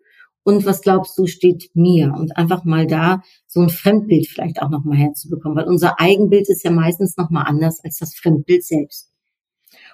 und 0.44 0.66
was 0.66 0.82
glaubst 0.82 1.18
du 1.18 1.26
steht 1.26 1.72
mir 1.74 2.14
und 2.18 2.38
einfach 2.38 2.66
mal 2.66 2.86
da 2.86 3.24
so 3.48 3.62
ein 3.62 3.70
Fremdbild 3.70 4.28
vielleicht 4.28 4.62
auch 4.62 4.70
noch 4.70 4.84
mal 4.84 4.98
herzubekommen, 4.98 5.58
weil 5.58 5.68
unser 5.68 6.00
Eigenbild 6.00 6.50
ist 6.50 6.64
ja 6.64 6.72
meistens 6.72 7.18
noch 7.18 7.30
mal 7.30 7.44
anders 7.44 7.80
als 7.84 7.98
das 7.98 8.14
Fremdbild 8.14 8.64
selbst. 8.64 9.10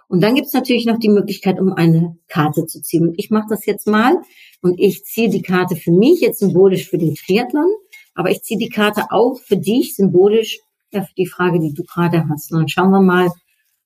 Und 0.08 0.22
dann 0.22 0.36
gibt 0.36 0.48
es 0.48 0.54
natürlich 0.54 0.86
noch 0.86 0.98
die 0.98 1.10
Möglichkeit, 1.10 1.60
um 1.60 1.72
eine 1.74 2.18
Karte 2.28 2.66
zu 2.66 2.82
ziehen. 2.82 3.10
Und 3.10 3.20
ich 3.20 3.30
mache 3.30 3.48
das 3.50 3.66
jetzt 3.66 3.88
mal 3.88 4.18
und 4.62 4.80
ich 4.80 5.04
ziehe 5.04 5.30
die 5.30 5.44
Karte 5.44 5.76
für 5.76 5.92
mich 5.92 6.20
jetzt 6.20 6.40
symbolisch 6.40 6.90
für 6.90 6.98
den 6.98 7.14
Triathlon, 7.14 7.72
aber 8.16 8.32
ich 8.32 8.42
ziehe 8.42 8.60
die 8.60 8.70
Karte 8.70 9.04
auch 9.12 9.40
für 9.40 9.58
dich 9.58 9.96
symbolisch 9.96 10.60
ja, 10.92 11.04
für 11.04 11.14
die 11.16 11.28
Frage, 11.28 11.60
die 11.60 11.74
du 11.74 11.84
gerade 11.84 12.28
hast. 12.28 12.52
Und 12.52 12.58
dann 12.58 12.68
schauen 12.68 12.90
wir 12.90 13.02
mal, 13.02 13.30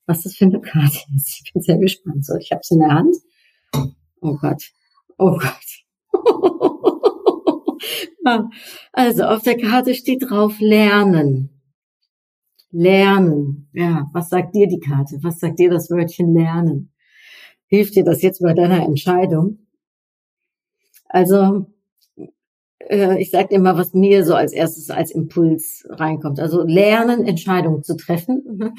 was 0.06 0.22
das 0.22 0.34
für 0.34 0.46
eine 0.46 0.60
Karte 0.60 0.98
ist. 1.14 1.42
Ich 1.44 1.52
bin 1.52 1.62
sehr 1.62 1.76
gespannt. 1.76 2.24
So, 2.24 2.34
ich 2.36 2.50
habe 2.50 2.60
es 2.62 2.70
in 2.70 2.78
der 2.78 2.94
Hand. 2.94 3.14
Oh 4.24 4.38
Gott. 4.40 4.72
Oh 5.18 5.36
Gott. 5.36 5.84
also 8.92 9.24
auf 9.24 9.42
der 9.42 9.58
Karte 9.58 9.94
steht 9.94 10.30
drauf 10.30 10.60
Lernen. 10.60 11.50
Lernen. 12.70 13.68
Ja, 13.74 14.08
was 14.14 14.30
sagt 14.30 14.54
dir 14.54 14.66
die 14.66 14.80
Karte? 14.80 15.18
Was 15.20 15.40
sagt 15.40 15.58
dir 15.58 15.68
das 15.68 15.90
Wörtchen 15.90 16.32
Lernen? 16.34 16.90
Hilft 17.66 17.96
dir 17.96 18.04
das 18.04 18.22
jetzt 18.22 18.40
bei 18.40 18.54
deiner 18.54 18.82
Entscheidung? 18.82 19.58
Also, 21.06 21.66
äh, 22.78 23.20
ich 23.20 23.30
sage 23.30 23.48
dir 23.48 23.58
mal, 23.58 23.76
was 23.76 23.92
mir 23.92 24.24
so 24.24 24.34
als 24.34 24.54
erstes 24.54 24.88
als 24.88 25.10
Impuls 25.10 25.86
reinkommt. 25.90 26.40
Also 26.40 26.62
lernen, 26.62 27.26
Entscheidungen 27.26 27.82
zu 27.82 27.94
treffen. 27.94 28.72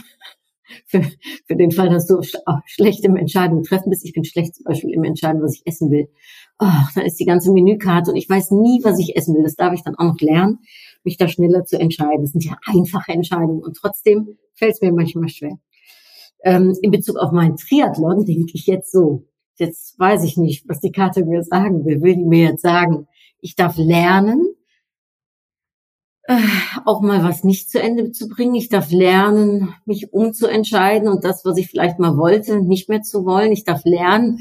Für, 0.85 1.03
für 1.45 1.55
den 1.55 1.71
Fall, 1.71 1.89
dass 1.89 2.07
du 2.07 2.21
schlecht 2.65 3.03
im 3.05 3.15
Entscheidungen 3.15 3.63
treffen 3.63 3.89
bist. 3.89 4.05
Ich 4.05 4.13
bin 4.13 4.25
schlecht 4.25 4.55
zum 4.55 4.63
Beispiel 4.65 4.91
im 4.91 5.03
Entscheiden, 5.03 5.41
was 5.41 5.55
ich 5.55 5.65
essen 5.65 5.91
will. 5.91 6.09
Oh, 6.59 6.83
da 6.95 7.01
ist 7.01 7.19
die 7.19 7.25
ganze 7.25 7.51
Menükarte 7.51 8.11
und 8.11 8.17
ich 8.17 8.29
weiß 8.29 8.51
nie, 8.51 8.79
was 8.83 8.99
ich 8.99 9.15
essen 9.15 9.35
will. 9.35 9.43
Das 9.43 9.55
darf 9.55 9.73
ich 9.73 9.83
dann 9.83 9.95
auch 9.95 10.05
noch 10.05 10.19
lernen 10.21 10.59
mich 11.05 11.17
da 11.17 11.29
schneller 11.29 11.63
zu 11.63 11.79
entscheiden. 11.79 12.23
Das 12.23 12.31
sind 12.31 12.43
ja 12.43 12.57
einfache 12.65 13.13
Entscheidungen 13.13 13.61
und 13.61 13.77
trotzdem 13.77 14.37
fällt 14.55 14.73
es 14.73 14.81
mir 14.81 14.91
manchmal 14.91 15.29
schwer. 15.29 15.57
Ähm, 16.43 16.75
in 16.81 16.91
Bezug 16.91 17.17
auf 17.17 17.31
meinen 17.31 17.55
Triathlon 17.55 18.25
denke 18.25 18.51
ich 18.53 18.65
jetzt 18.65 18.91
so. 18.91 19.27
Jetzt 19.57 19.97
weiß 19.97 20.23
ich 20.25 20.35
nicht, 20.35 20.67
was 20.67 20.81
die 20.81 20.91
Karte 20.91 21.23
mir 21.23 21.43
sagen 21.43 21.85
will. 21.85 22.01
Will 22.01 22.15
die 22.15 22.25
mir 22.25 22.49
jetzt 22.49 22.61
sagen, 22.61 23.07
ich 23.39 23.55
darf 23.55 23.77
lernen, 23.77 24.54
äh, 26.27 26.37
auch 26.85 27.01
mal 27.01 27.23
was 27.23 27.43
nicht 27.43 27.69
zu 27.69 27.79
Ende 27.79 28.11
zu 28.11 28.27
bringen. 28.27 28.55
Ich 28.55 28.69
darf 28.69 28.91
lernen, 28.91 29.73
mich 29.85 30.11
umzuentscheiden 30.11 31.07
und 31.07 31.23
das, 31.23 31.45
was 31.45 31.57
ich 31.57 31.67
vielleicht 31.67 31.99
mal 31.99 32.17
wollte, 32.17 32.61
nicht 32.61 32.89
mehr 32.89 33.01
zu 33.01 33.25
wollen. 33.25 33.51
Ich 33.51 33.63
darf 33.63 33.81
lernen, 33.85 34.39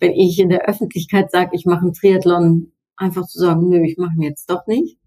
wenn 0.00 0.12
ich 0.12 0.38
in 0.38 0.48
der 0.48 0.68
Öffentlichkeit 0.68 1.30
sage, 1.30 1.50
ich 1.52 1.66
mache 1.66 1.82
einen 1.82 1.92
Triathlon, 1.92 2.72
einfach 2.96 3.26
zu 3.26 3.38
sagen, 3.38 3.68
nö, 3.68 3.82
ich 3.84 3.98
mache 3.98 4.14
ihn 4.16 4.22
jetzt 4.22 4.50
doch 4.50 4.66
nicht. 4.66 4.98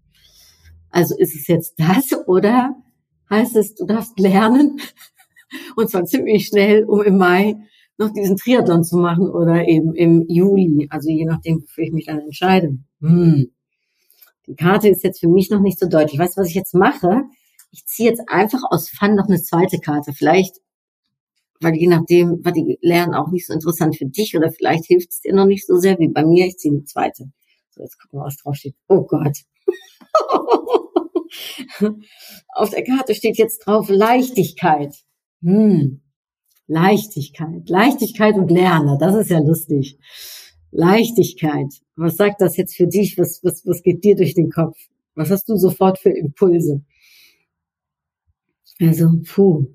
Also 0.90 1.16
ist 1.16 1.34
es 1.34 1.48
jetzt 1.48 1.74
das 1.78 2.12
oder 2.26 2.76
heißt 3.30 3.56
es, 3.56 3.74
du 3.74 3.86
darfst 3.86 4.18
lernen 4.18 4.78
und 5.76 5.90
zwar 5.90 6.04
ziemlich 6.04 6.46
schnell, 6.46 6.84
um 6.84 7.02
im 7.02 7.16
Mai 7.16 7.56
noch 7.98 8.12
diesen 8.12 8.36
Triathlon 8.36 8.84
zu 8.84 8.96
machen 8.96 9.28
oder 9.28 9.66
eben 9.66 9.94
im 9.94 10.24
Juli, 10.28 10.86
also 10.90 11.08
je 11.08 11.24
nachdem, 11.24 11.62
wofür 11.62 11.84
ich 11.84 11.92
mich 11.92 12.06
dann 12.06 12.20
entscheide. 12.20 12.78
Hm. 13.00 13.50
Die 14.46 14.56
Karte 14.56 14.88
ist 14.88 15.04
jetzt 15.04 15.20
für 15.20 15.28
mich 15.28 15.50
noch 15.50 15.60
nicht 15.60 15.78
so 15.78 15.88
deutlich. 15.88 16.18
Weißt 16.18 16.36
du, 16.36 16.40
was 16.40 16.48
ich 16.48 16.54
jetzt 16.54 16.74
mache? 16.74 17.22
Ich 17.70 17.86
ziehe 17.86 18.10
jetzt 18.10 18.22
einfach 18.28 18.62
aus 18.70 18.90
Fun 18.90 19.14
noch 19.14 19.28
eine 19.28 19.40
zweite 19.40 19.78
Karte. 19.78 20.12
Vielleicht, 20.12 20.56
weil 21.60 21.74
je 21.74 21.86
nachdem, 21.86 22.44
was 22.44 22.52
die 22.52 22.78
lernen, 22.82 23.14
auch 23.14 23.30
nicht 23.30 23.46
so 23.46 23.52
interessant 23.52 23.96
für 23.96 24.06
dich 24.06 24.36
oder 24.36 24.50
vielleicht 24.50 24.86
hilft 24.86 25.12
es 25.12 25.20
dir 25.20 25.34
noch 25.34 25.46
nicht 25.46 25.66
so 25.66 25.76
sehr 25.76 25.98
wie 25.98 26.08
bei 26.08 26.24
mir. 26.24 26.46
Ich 26.46 26.58
ziehe 26.58 26.74
eine 26.74 26.84
zweite. 26.84 27.30
So, 27.70 27.82
jetzt 27.82 27.98
gucken 27.98 28.18
wir, 28.18 28.26
was 28.26 28.36
drauf 28.36 28.56
steht. 28.56 28.74
Oh 28.88 29.02
Gott. 29.02 29.38
Auf 32.54 32.70
der 32.70 32.84
Karte 32.84 33.14
steht 33.14 33.38
jetzt 33.38 33.66
drauf 33.66 33.88
Leichtigkeit. 33.88 34.94
Hm. 35.42 36.02
Leichtigkeit. 36.66 37.68
Leichtigkeit 37.68 38.34
und 38.34 38.50
Lerne. 38.50 38.98
Das 39.00 39.14
ist 39.14 39.30
ja 39.30 39.38
lustig. 39.38 39.98
Leichtigkeit. 40.72 41.72
Was 41.96 42.16
sagt 42.16 42.40
das 42.40 42.56
jetzt 42.56 42.74
für 42.74 42.86
dich? 42.86 43.18
Was, 43.18 43.44
was, 43.44 43.64
was 43.66 43.82
geht 43.82 44.02
dir 44.02 44.16
durch 44.16 44.34
den 44.34 44.50
Kopf? 44.50 44.76
Was 45.14 45.30
hast 45.30 45.48
du 45.48 45.56
sofort 45.56 45.98
für 45.98 46.10
Impulse? 46.10 46.82
Also, 48.80 49.10
puh. 49.24 49.66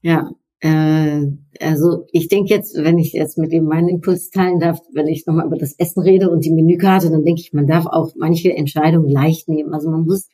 Ja, 0.00 0.30
äh, 0.60 1.26
also 1.60 2.06
ich 2.12 2.28
denke 2.28 2.54
jetzt, 2.54 2.76
wenn 2.76 2.98
ich 2.98 3.12
jetzt 3.12 3.36
mit 3.36 3.52
ihm 3.52 3.64
meinen 3.64 3.88
Impuls 3.88 4.30
teilen 4.30 4.60
darf, 4.60 4.80
wenn 4.92 5.08
ich 5.08 5.26
nochmal 5.26 5.46
über 5.46 5.58
das 5.58 5.74
Essen 5.78 6.00
rede 6.02 6.30
und 6.30 6.44
die 6.44 6.52
Menükarte, 6.52 7.10
dann 7.10 7.24
denke 7.24 7.40
ich, 7.40 7.52
man 7.52 7.66
darf 7.66 7.86
auch 7.86 8.14
manche 8.16 8.52
Entscheidungen 8.54 9.10
leicht 9.10 9.48
nehmen. 9.48 9.74
Also 9.74 9.90
man 9.90 10.06
muss 10.06 10.28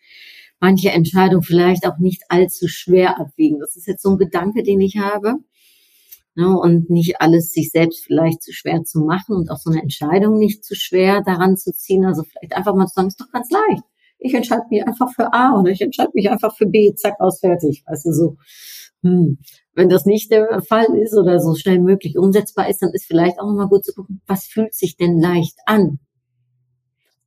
manche 0.60 0.90
Entscheidungen 0.90 1.42
vielleicht 1.42 1.86
auch 1.86 1.98
nicht 1.98 2.22
allzu 2.28 2.68
schwer 2.68 3.18
abwiegen. 3.18 3.58
Das 3.58 3.76
ist 3.76 3.86
jetzt 3.86 4.02
so 4.02 4.10
ein 4.10 4.18
Gedanke, 4.18 4.62
den 4.62 4.80
ich 4.80 4.98
habe. 4.98 5.36
Ne, 6.34 6.58
und 6.58 6.88
nicht 6.88 7.20
alles 7.20 7.52
sich 7.52 7.70
selbst 7.70 8.04
vielleicht 8.06 8.42
zu 8.42 8.52
schwer 8.52 8.84
zu 8.84 9.00
machen 9.00 9.36
und 9.36 9.50
auch 9.50 9.58
so 9.58 9.70
eine 9.70 9.82
Entscheidung 9.82 10.38
nicht 10.38 10.64
zu 10.64 10.74
schwer 10.74 11.20
daran 11.22 11.58
zu 11.58 11.72
ziehen. 11.72 12.06
Also 12.06 12.22
vielleicht 12.22 12.54
einfach 12.56 12.74
mal 12.74 12.86
zu 12.86 12.94
sagen, 12.94 13.08
ist 13.08 13.20
doch 13.20 13.30
ganz 13.30 13.50
leicht. 13.50 13.82
Ich 14.18 14.32
entscheide 14.32 14.62
mich 14.70 14.86
einfach 14.86 15.12
für 15.12 15.32
A 15.34 15.58
oder 15.58 15.70
ich 15.70 15.82
entscheide 15.82 16.12
mich 16.14 16.30
einfach 16.30 16.56
für 16.56 16.66
B, 16.66 16.94
zack, 16.94 17.20
aus, 17.20 17.40
fertig. 17.40 17.82
Weißt 17.86 18.06
du, 18.06 18.12
so. 18.12 18.36
Hm. 19.02 19.38
Wenn 19.74 19.88
das 19.88 20.06
nicht 20.06 20.30
der 20.30 20.62
Fall 20.62 20.86
ist 20.96 21.14
oder 21.16 21.40
so 21.40 21.54
schnell 21.54 21.80
möglich 21.80 22.16
umsetzbar 22.16 22.70
ist, 22.70 22.80
dann 22.82 22.92
ist 22.92 23.06
vielleicht 23.06 23.38
auch 23.38 23.46
nochmal 23.46 23.68
gut 23.68 23.84
zu 23.84 23.92
gucken, 23.92 24.22
was 24.26 24.46
fühlt 24.46 24.74
sich 24.74 24.96
denn 24.96 25.18
leicht 25.18 25.58
an? 25.66 25.98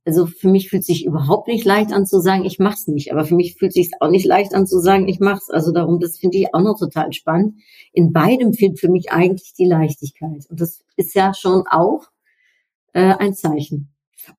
Also 0.06 0.26
für 0.26 0.48
mich 0.48 0.70
fühlt 0.70 0.84
sich 0.84 1.04
überhaupt 1.04 1.48
nicht 1.48 1.64
leicht 1.64 1.92
an 1.92 2.06
zu 2.06 2.20
sagen, 2.20 2.44
ich 2.44 2.60
mach's 2.60 2.86
nicht. 2.86 3.12
Aber 3.12 3.24
für 3.24 3.34
mich 3.34 3.56
fühlt 3.56 3.72
sich 3.72 3.90
auch 4.00 4.08
nicht 4.08 4.24
leicht 4.24 4.54
an 4.54 4.66
zu 4.66 4.78
sagen, 4.78 5.08
ich 5.08 5.18
mach's. 5.18 5.50
Also 5.50 5.72
darum, 5.72 5.98
das 5.98 6.16
finde 6.16 6.38
ich 6.38 6.54
auch 6.54 6.60
noch 6.60 6.78
total 6.78 7.12
spannend. 7.12 7.56
In 7.92 8.12
beidem 8.12 8.54
fehlt 8.54 8.78
für 8.78 8.88
mich 8.88 9.10
eigentlich 9.10 9.52
die 9.54 9.66
Leichtigkeit. 9.66 10.46
Und 10.48 10.60
das 10.60 10.84
ist 10.96 11.14
ja 11.16 11.34
schon 11.34 11.64
auch 11.68 12.04
äh, 12.92 13.14
ein 13.14 13.34
Zeichen. 13.34 13.92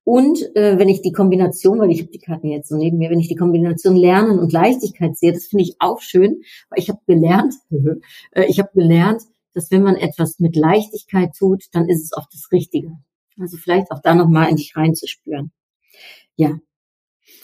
Und 0.06 0.40
äh, 0.56 0.78
wenn 0.80 0.90
ich 0.90 1.02
die 1.02 1.12
Kombination, 1.12 1.80
weil 1.80 1.92
ich 1.92 2.02
habe 2.02 2.12
die 2.12 2.20
Karten 2.20 2.48
jetzt 2.48 2.70
so 2.70 2.78
neben 2.78 2.98
mir, 2.98 3.10
wenn 3.10 3.20
ich 3.20 3.28
die 3.28 3.36
Kombination 3.36 3.96
Lernen 3.96 4.40
und 4.40 4.54
Leichtigkeit 4.54 5.18
sehe, 5.18 5.34
das 5.34 5.48
finde 5.48 5.64
ich 5.64 5.76
auch 5.80 6.02
schön, 6.02 6.42
weil 6.70 6.80
ich 6.80 6.90
habe 6.90 7.00
gelernt, 7.06 7.54
äh, 8.32 8.46
ich 8.48 8.60
habe 8.60 8.70
gelernt, 8.74 9.24
dass 9.54 9.70
wenn 9.72 9.84
man 9.84 9.96
etwas 9.96 10.40
mit 10.40 10.56
Leichtigkeit 10.56 11.36
tut, 11.38 11.66
dann 11.74 11.90
ist 11.90 12.04
es 12.04 12.14
oft 12.16 12.34
das 12.34 12.52
Richtige. 12.52 12.98
Also 13.40 13.58
vielleicht 13.58 13.92
auch 13.92 14.02
da 14.02 14.16
nochmal 14.16 14.50
in 14.50 14.56
dich 14.56 14.76
reinzuspüren. 14.76 15.52
Ja. 16.36 16.60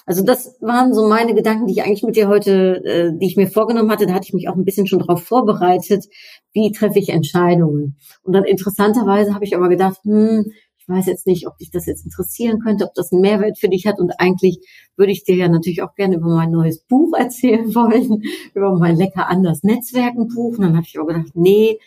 Also 0.05 0.23
das 0.23 0.57
waren 0.59 0.93
so 0.93 1.07
meine 1.07 1.33
Gedanken, 1.33 1.67
die 1.67 1.73
ich 1.73 1.83
eigentlich 1.83 2.03
mit 2.03 2.15
dir 2.15 2.27
heute, 2.27 2.83
äh, 2.83 3.11
die 3.17 3.27
ich 3.27 3.37
mir 3.37 3.47
vorgenommen 3.47 3.89
hatte. 3.89 4.05
Da 4.05 4.13
hatte 4.13 4.25
ich 4.27 4.33
mich 4.33 4.49
auch 4.49 4.55
ein 4.55 4.65
bisschen 4.65 4.87
schon 4.87 4.99
darauf 4.99 5.23
vorbereitet, 5.23 6.05
wie 6.51 6.71
treffe 6.71 6.99
ich 6.99 7.09
Entscheidungen. 7.09 7.97
Und 8.23 8.33
dann 8.33 8.43
interessanterweise 8.43 9.33
habe 9.33 9.45
ich 9.45 9.55
aber 9.55 9.69
gedacht, 9.69 9.99
hm, 10.03 10.51
ich 10.77 10.89
weiß 10.89 11.05
jetzt 11.05 11.25
nicht, 11.25 11.47
ob 11.47 11.57
dich 11.57 11.71
das 11.71 11.85
jetzt 11.85 12.03
interessieren 12.03 12.59
könnte, 12.59 12.85
ob 12.85 12.93
das 12.93 13.13
einen 13.13 13.21
Mehrwert 13.21 13.57
für 13.57 13.69
dich 13.69 13.87
hat. 13.87 13.99
Und 13.99 14.11
eigentlich 14.19 14.59
würde 14.97 15.13
ich 15.13 15.23
dir 15.23 15.35
ja 15.35 15.47
natürlich 15.47 15.81
auch 15.81 15.95
gerne 15.95 16.17
über 16.17 16.27
mein 16.27 16.51
neues 16.51 16.83
Buch 16.83 17.13
erzählen 17.17 17.73
wollen, 17.73 18.23
über 18.53 18.75
mein 18.77 18.97
lecker 18.97 19.29
anders 19.29 19.63
Netzwerken 19.63 20.27
Buch. 20.27 20.57
Und 20.57 20.63
dann 20.63 20.75
habe 20.75 20.85
ich 20.85 20.99
aber 20.99 21.13
gedacht, 21.13 21.31
nee, 21.35 21.79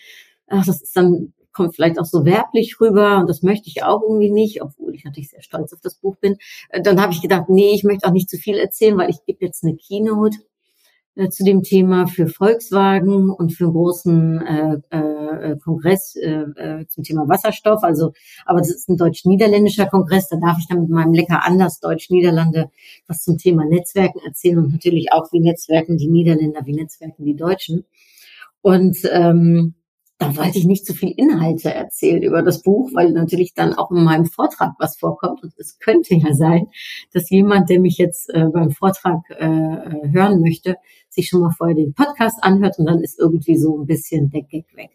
ach, 0.46 0.64
das 0.64 0.80
ist 0.80 0.96
dann 0.96 1.34
kommt 1.56 1.74
vielleicht 1.74 1.98
auch 1.98 2.04
so 2.04 2.24
werblich 2.24 2.80
rüber 2.80 3.18
und 3.18 3.28
das 3.28 3.42
möchte 3.42 3.68
ich 3.68 3.82
auch 3.82 4.02
irgendwie 4.02 4.30
nicht, 4.30 4.62
obwohl 4.62 4.94
ich 4.94 5.04
natürlich 5.04 5.30
sehr 5.30 5.42
stolz 5.42 5.72
auf 5.72 5.80
das 5.80 5.96
Buch 5.96 6.16
bin. 6.16 6.36
Äh, 6.68 6.82
dann 6.82 7.00
habe 7.00 7.12
ich 7.12 7.22
gedacht, 7.22 7.48
nee, 7.48 7.72
ich 7.74 7.82
möchte 7.82 8.06
auch 8.06 8.12
nicht 8.12 8.30
zu 8.30 8.36
viel 8.36 8.56
erzählen, 8.56 8.96
weil 8.98 9.10
ich 9.10 9.24
gebe 9.26 9.44
jetzt 9.44 9.64
eine 9.64 9.76
Keynote 9.76 10.38
äh, 11.16 11.30
zu 11.30 11.44
dem 11.44 11.62
Thema 11.62 12.06
für 12.06 12.28
Volkswagen 12.28 13.30
und 13.30 13.54
für 13.54 13.64
einen 13.64 13.72
großen 13.72 14.46
äh, 14.46 14.76
äh, 14.90 15.56
Kongress 15.64 16.14
äh, 16.16 16.44
äh, 16.56 16.86
zum 16.88 17.04
Thema 17.04 17.26
Wasserstoff. 17.26 17.82
Also, 17.82 18.12
aber 18.44 18.58
das 18.58 18.70
ist 18.70 18.88
ein 18.90 18.98
deutsch-niederländischer 18.98 19.86
Kongress. 19.86 20.28
Da 20.28 20.36
darf 20.36 20.58
ich 20.58 20.68
dann 20.68 20.82
mit 20.82 20.90
meinem 20.90 21.14
lecker 21.14 21.44
anders 21.44 21.80
Deutsch-Niederlande 21.80 22.70
was 23.08 23.22
zum 23.22 23.38
Thema 23.38 23.64
Netzwerken 23.64 24.20
erzählen 24.26 24.58
und 24.58 24.72
natürlich 24.72 25.12
auch 25.12 25.32
wie 25.32 25.40
Netzwerken 25.40 25.96
die 25.96 26.08
Niederländer, 26.08 26.66
wie 26.66 26.74
Netzwerken 26.74 27.24
die 27.24 27.36
Deutschen. 27.36 27.86
Und 28.60 28.98
ähm, 29.10 29.74
da 30.18 30.34
wollte 30.36 30.58
ich 30.58 30.64
nicht 30.64 30.86
zu 30.86 30.94
viel 30.94 31.12
Inhalte 31.14 31.72
erzählen 31.72 32.22
über 32.22 32.42
das 32.42 32.62
Buch, 32.62 32.90
weil 32.94 33.12
natürlich 33.12 33.52
dann 33.52 33.74
auch 33.74 33.90
in 33.90 34.02
meinem 34.02 34.24
Vortrag 34.24 34.72
was 34.78 34.96
vorkommt. 34.96 35.42
Und 35.42 35.52
es 35.58 35.78
könnte 35.78 36.14
ja 36.14 36.34
sein, 36.34 36.68
dass 37.12 37.28
jemand, 37.28 37.68
der 37.68 37.80
mich 37.80 37.98
jetzt 37.98 38.30
äh, 38.30 38.46
beim 38.52 38.70
Vortrag 38.70 39.20
äh, 39.30 39.44
äh, 39.44 40.12
hören 40.12 40.40
möchte, 40.40 40.76
sich 41.10 41.28
schon 41.28 41.42
mal 41.42 41.50
vorher 41.50 41.76
den 41.76 41.92
Podcast 41.92 42.42
anhört 42.42 42.78
und 42.78 42.86
dann 42.86 43.02
ist 43.02 43.18
irgendwie 43.18 43.58
so 43.58 43.78
ein 43.78 43.86
bisschen 43.86 44.30
der 44.30 44.42
Gag 44.42 44.74
weg. 44.74 44.90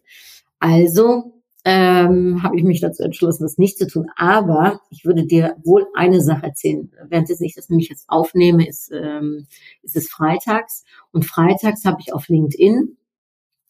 Also 0.60 1.34
ähm, 1.64 2.42
habe 2.42 2.58
ich 2.58 2.64
mich 2.64 2.82
dazu 2.82 3.04
entschlossen, 3.04 3.44
das 3.44 3.60
nicht 3.60 3.78
zu 3.78 3.88
tun. 3.88 4.08
Aber 4.16 4.82
ich 4.90 5.06
würde 5.06 5.26
dir 5.26 5.56
wohl 5.64 5.86
eine 5.94 6.22
Sache 6.22 6.48
erzählen. 6.48 6.92
Während 7.08 7.30
ich 7.30 7.56
das 7.56 7.70
nämlich 7.70 7.90
jetzt 7.90 8.10
aufnehme, 8.10 8.68
ist, 8.68 8.92
ähm, 8.92 9.46
ist 9.84 9.96
es 9.96 10.10
freitags. 10.10 10.84
Und 11.12 11.26
freitags 11.26 11.86
habe 11.86 11.98
ich 12.00 12.14
auf 12.14 12.28
LinkedIn 12.28 12.98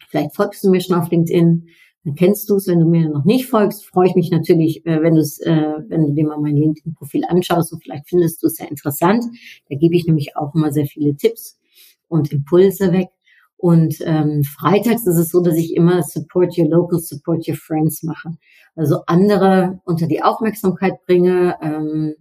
Vielleicht 0.10 0.36
folgst 0.36 0.64
du 0.64 0.70
mir 0.70 0.82
schon 0.82 0.96
auf 0.98 1.10
LinkedIn, 1.10 1.68
dann 2.04 2.16
kennst 2.16 2.50
du 2.50 2.56
es. 2.56 2.68
Wenn 2.68 2.80
du 2.80 2.86
mir 2.86 3.10
noch 3.10 3.26
nicht 3.26 3.46
folgst, 3.46 3.86
freue 3.86 4.08
ich 4.08 4.16
mich 4.16 4.32
natürlich, 4.32 4.86
äh, 4.86 5.02
wenn 5.02 5.16
du 5.16 5.22
es, 5.22 5.40
äh, 5.40 5.76
wenn 5.88 6.08
du 6.08 6.14
dir 6.14 6.26
mal 6.26 6.40
mein 6.40 6.56
LinkedIn-Profil 6.56 7.24
anschaust 7.28 7.74
und 7.74 7.84
vielleicht 7.84 8.10
findest 8.10 8.42
du 8.42 8.48
es 8.48 8.56
sehr 8.56 8.70
interessant. 8.70 9.24
Da 9.70 9.76
gebe 9.76 9.96
ich 9.96 10.06
nämlich 10.06 10.36
auch 10.36 10.56
immer 10.56 10.72
sehr 10.72 10.86
viele 10.86 11.16
Tipps 11.16 11.60
und 12.08 12.32
Impulse 12.32 12.92
weg. 12.92 13.10
Und 13.58 13.98
ähm, 14.06 14.44
freitags 14.44 15.06
ist 15.06 15.18
es 15.18 15.30
so, 15.30 15.40
dass 15.42 15.56
ich 15.56 15.76
immer 15.76 16.02
Support 16.02 16.58
Your 16.58 16.68
Local, 16.68 17.00
Support 17.00 17.48
Your 17.48 17.56
Friends 17.56 18.02
mache. 18.02 18.32
Also 18.76 19.02
andere 19.06 19.80
unter 19.86 20.08
die 20.08 20.24
Aufmerksamkeit 20.24 20.94
bringe, 21.06 21.56
ähm, 21.62 22.16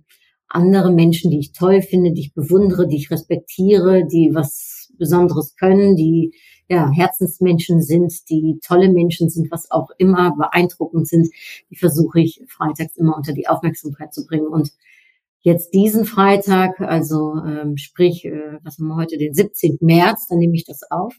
andere 0.48 0.92
Menschen, 0.92 1.30
die 1.30 1.38
ich 1.38 1.52
toll 1.52 1.80
finde, 1.80 2.12
die 2.12 2.20
ich 2.20 2.34
bewundere, 2.34 2.86
die 2.86 2.96
ich 2.96 3.10
respektiere, 3.10 4.06
die 4.06 4.30
was 4.34 4.92
Besonderes 4.98 5.56
können, 5.56 5.96
die 5.96 6.34
ja, 6.70 6.88
Herzensmenschen 6.88 7.82
sind, 7.82 8.30
die 8.30 8.60
tolle 8.64 8.88
Menschen 8.90 9.28
sind, 9.28 9.50
was 9.50 9.72
auch 9.72 9.90
immer 9.98 10.36
beeindruckend 10.36 11.08
sind, 11.08 11.28
die 11.68 11.76
versuche 11.76 12.20
ich 12.20 12.44
freitags 12.48 12.96
immer 12.96 13.16
unter 13.16 13.32
die 13.32 13.48
Aufmerksamkeit 13.48 14.14
zu 14.14 14.24
bringen. 14.24 14.46
Und 14.46 14.70
jetzt 15.40 15.74
diesen 15.74 16.04
Freitag, 16.04 16.80
also 16.80 17.34
ähm, 17.44 17.76
sprich, 17.76 18.24
äh, 18.24 18.58
was 18.62 18.78
haben 18.78 18.86
wir 18.86 18.94
heute, 18.94 19.18
den 19.18 19.34
17. 19.34 19.78
März, 19.80 20.28
dann 20.28 20.38
nehme 20.38 20.54
ich 20.54 20.64
das 20.64 20.88
auf. 20.92 21.12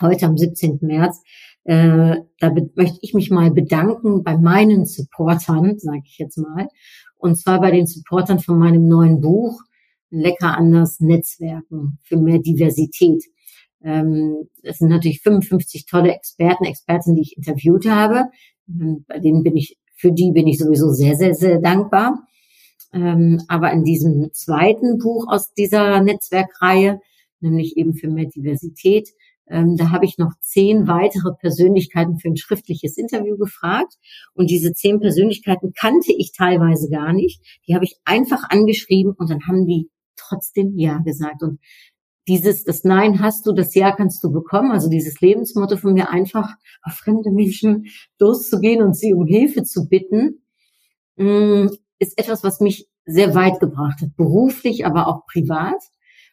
Heute 0.00 0.24
am 0.24 0.38
17. 0.38 0.78
März, 0.80 1.20
äh, 1.64 2.16
da 2.40 2.54
möchte 2.74 2.98
ich 3.02 3.12
mich 3.12 3.30
mal 3.30 3.50
bedanken 3.50 4.24
bei 4.24 4.38
meinen 4.38 4.86
Supportern, 4.86 5.78
sage 5.78 6.02
ich 6.06 6.16
jetzt 6.16 6.38
mal, 6.38 6.68
und 7.18 7.36
zwar 7.36 7.60
bei 7.60 7.70
den 7.70 7.86
Supportern 7.86 8.38
von 8.38 8.58
meinem 8.58 8.88
neuen 8.88 9.20
Buch 9.20 9.60
Lecker 10.10 10.56
anders 10.56 11.00
Netzwerken 11.00 11.98
für 12.02 12.16
mehr 12.16 12.38
Diversität. 12.38 13.24
Ähm, 13.82 14.48
es 14.62 14.78
sind 14.78 14.88
natürlich 14.88 15.20
55 15.22 15.86
tolle 15.86 16.12
Experten, 16.12 16.64
Experten, 16.64 17.14
die 17.14 17.22
ich 17.22 17.36
interviewt 17.36 17.88
habe. 17.88 18.24
Ähm, 18.68 19.04
bei 19.06 19.18
denen 19.18 19.42
bin 19.42 19.56
ich, 19.56 19.76
für 19.96 20.12
die 20.12 20.32
bin 20.32 20.46
ich 20.46 20.58
sowieso 20.58 20.90
sehr, 20.90 21.14
sehr, 21.14 21.34
sehr 21.34 21.60
dankbar. 21.60 22.26
Ähm, 22.92 23.42
aber 23.48 23.72
in 23.72 23.84
diesem 23.84 24.32
zweiten 24.32 24.98
Buch 24.98 25.26
aus 25.28 25.52
dieser 25.54 26.00
Netzwerkreihe, 26.02 27.00
nämlich 27.40 27.76
eben 27.76 27.94
für 27.94 28.08
mehr 28.08 28.26
Diversität, 28.26 29.10
ähm, 29.50 29.76
da 29.76 29.90
habe 29.90 30.04
ich 30.04 30.18
noch 30.18 30.32
zehn 30.40 30.88
weitere 30.88 31.32
Persönlichkeiten 31.32 32.18
für 32.18 32.28
ein 32.28 32.36
schriftliches 32.36 32.96
Interview 32.96 33.36
gefragt. 33.36 33.94
Und 34.34 34.50
diese 34.50 34.72
zehn 34.72 35.00
Persönlichkeiten 35.00 35.72
kannte 35.72 36.12
ich 36.12 36.32
teilweise 36.32 36.90
gar 36.90 37.12
nicht. 37.12 37.40
Die 37.66 37.74
habe 37.74 37.84
ich 37.84 37.96
einfach 38.04 38.50
angeschrieben 38.50 39.12
und 39.16 39.30
dann 39.30 39.46
haben 39.46 39.66
die 39.66 39.88
trotzdem 40.16 40.76
Ja 40.76 40.98
gesagt. 40.98 41.42
Und 41.42 41.60
dieses, 42.28 42.64
das 42.64 42.84
Nein 42.84 43.20
hast 43.20 43.46
du, 43.46 43.52
das 43.52 43.74
Ja 43.74 43.90
kannst 43.92 44.22
du 44.22 44.30
bekommen. 44.30 44.70
Also 44.70 44.88
dieses 44.88 45.20
Lebensmotto 45.20 45.78
von 45.78 45.94
mir 45.94 46.10
einfach 46.10 46.54
auf 46.82 46.92
fremde 46.92 47.30
Menschen 47.30 47.86
loszugehen 48.20 48.82
und 48.82 48.94
sie 48.94 49.14
um 49.14 49.26
Hilfe 49.26 49.64
zu 49.64 49.88
bitten, 49.88 50.42
mm, 51.16 51.68
ist 51.98 52.18
etwas, 52.18 52.44
was 52.44 52.60
mich 52.60 52.86
sehr 53.06 53.34
weit 53.34 53.58
gebracht 53.58 54.02
hat. 54.02 54.14
Beruflich, 54.16 54.84
aber 54.84 55.08
auch 55.08 55.26
privat. 55.26 55.80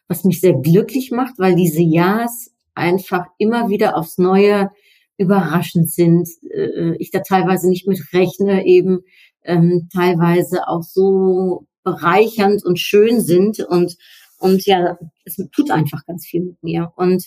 Was 0.08 0.22
mich 0.22 0.40
sehr 0.40 0.52
glücklich 0.52 1.10
macht, 1.10 1.38
weil 1.38 1.56
diese 1.56 1.82
Ja's 1.82 2.52
einfach 2.74 3.24
immer 3.38 3.70
wieder 3.70 3.96
aufs 3.96 4.18
Neue 4.18 4.70
überraschend 5.18 5.90
sind. 5.90 6.28
Äh, 6.52 6.94
ich 6.98 7.10
da 7.10 7.20
teilweise 7.20 7.68
nicht 7.68 7.88
mit 7.88 8.12
rechne, 8.12 8.66
eben 8.66 9.00
ähm, 9.42 9.88
teilweise 9.92 10.68
auch 10.68 10.82
so 10.82 11.66
bereichernd 11.82 12.64
und 12.64 12.78
schön 12.78 13.20
sind 13.20 13.60
und 13.60 13.96
und 14.38 14.64
ja, 14.66 14.98
es 15.24 15.36
tut 15.54 15.70
einfach 15.70 16.04
ganz 16.06 16.26
viel 16.26 16.42
mit 16.42 16.62
mir. 16.62 16.92
Und 16.96 17.24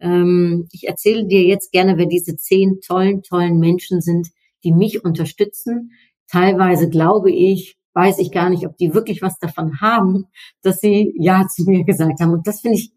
ähm, 0.00 0.68
ich 0.72 0.86
erzähle 0.86 1.26
dir 1.26 1.42
jetzt 1.42 1.72
gerne, 1.72 1.96
wer 1.96 2.06
diese 2.06 2.36
zehn 2.36 2.80
tollen, 2.80 3.22
tollen 3.22 3.58
Menschen 3.58 4.00
sind, 4.00 4.28
die 4.62 4.72
mich 4.72 5.04
unterstützen. 5.04 5.92
Teilweise 6.28 6.88
glaube 6.88 7.30
ich, 7.30 7.76
weiß 7.94 8.18
ich 8.18 8.32
gar 8.32 8.50
nicht, 8.50 8.66
ob 8.66 8.76
die 8.76 8.92
wirklich 8.92 9.22
was 9.22 9.38
davon 9.38 9.80
haben, 9.80 10.26
dass 10.62 10.80
sie 10.80 11.14
Ja 11.18 11.46
zu 11.46 11.64
mir 11.64 11.84
gesagt 11.84 12.20
haben. 12.20 12.32
Und 12.32 12.46
das 12.46 12.60
finde 12.60 12.78
ich 12.78 12.92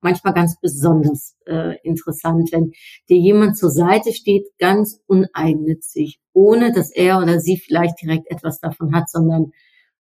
manchmal 0.00 0.34
ganz 0.34 0.58
besonders 0.60 1.36
äh, 1.46 1.76
interessant, 1.82 2.50
wenn 2.52 2.72
dir 3.08 3.18
jemand 3.18 3.56
zur 3.56 3.70
Seite 3.70 4.12
steht, 4.12 4.46
ganz 4.58 5.00
uneigennützig, 5.06 6.20
ohne 6.32 6.72
dass 6.72 6.90
er 6.90 7.18
oder 7.18 7.40
sie 7.40 7.58
vielleicht 7.58 8.00
direkt 8.02 8.30
etwas 8.30 8.60
davon 8.60 8.94
hat, 8.94 9.10
sondern 9.10 9.52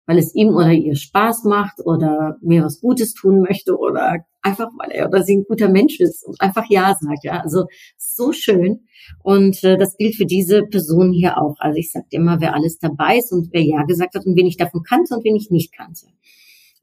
weil 0.08 0.18
es 0.18 0.34
ihm 0.34 0.48
oder 0.48 0.72
ihr 0.72 0.96
Spaß 0.96 1.44
macht 1.44 1.84
oder 1.84 2.38
mir 2.40 2.64
was 2.64 2.80
Gutes 2.80 3.12
tun 3.12 3.42
möchte 3.42 3.76
oder 3.76 4.24
einfach 4.40 4.70
weil 4.78 4.90
er 4.90 5.08
oder 5.08 5.22
sie 5.22 5.37
ein 5.37 5.44
guter 5.46 5.68
Mensch 5.68 6.00
ist 6.00 6.26
und 6.26 6.40
einfach 6.40 6.64
Ja 6.70 6.96
sagt. 6.98 7.24
Ja, 7.24 7.40
also 7.40 7.66
so 7.98 8.33
schön. 8.33 8.87
Und 9.22 9.62
äh, 9.64 9.76
das 9.76 9.98
gilt 9.98 10.16
für 10.16 10.24
diese 10.24 10.62
Person 10.62 11.12
hier 11.12 11.37
auch. 11.37 11.56
Also 11.59 11.76
ich 11.76 11.92
sage 11.92 12.06
immer, 12.09 12.40
wer 12.40 12.54
alles 12.54 12.78
dabei 12.78 13.18
ist 13.18 13.33
und 13.33 13.50
wer 13.52 13.62
Ja 13.62 13.83
gesagt 13.83 14.14
hat 14.14 14.24
und 14.24 14.35
wen 14.35 14.46
ich 14.46 14.56
davon 14.56 14.83
kannte 14.83 15.14
und 15.14 15.24
wen 15.24 15.37
ich 15.37 15.50
nicht 15.50 15.76
kannte. 15.76 16.06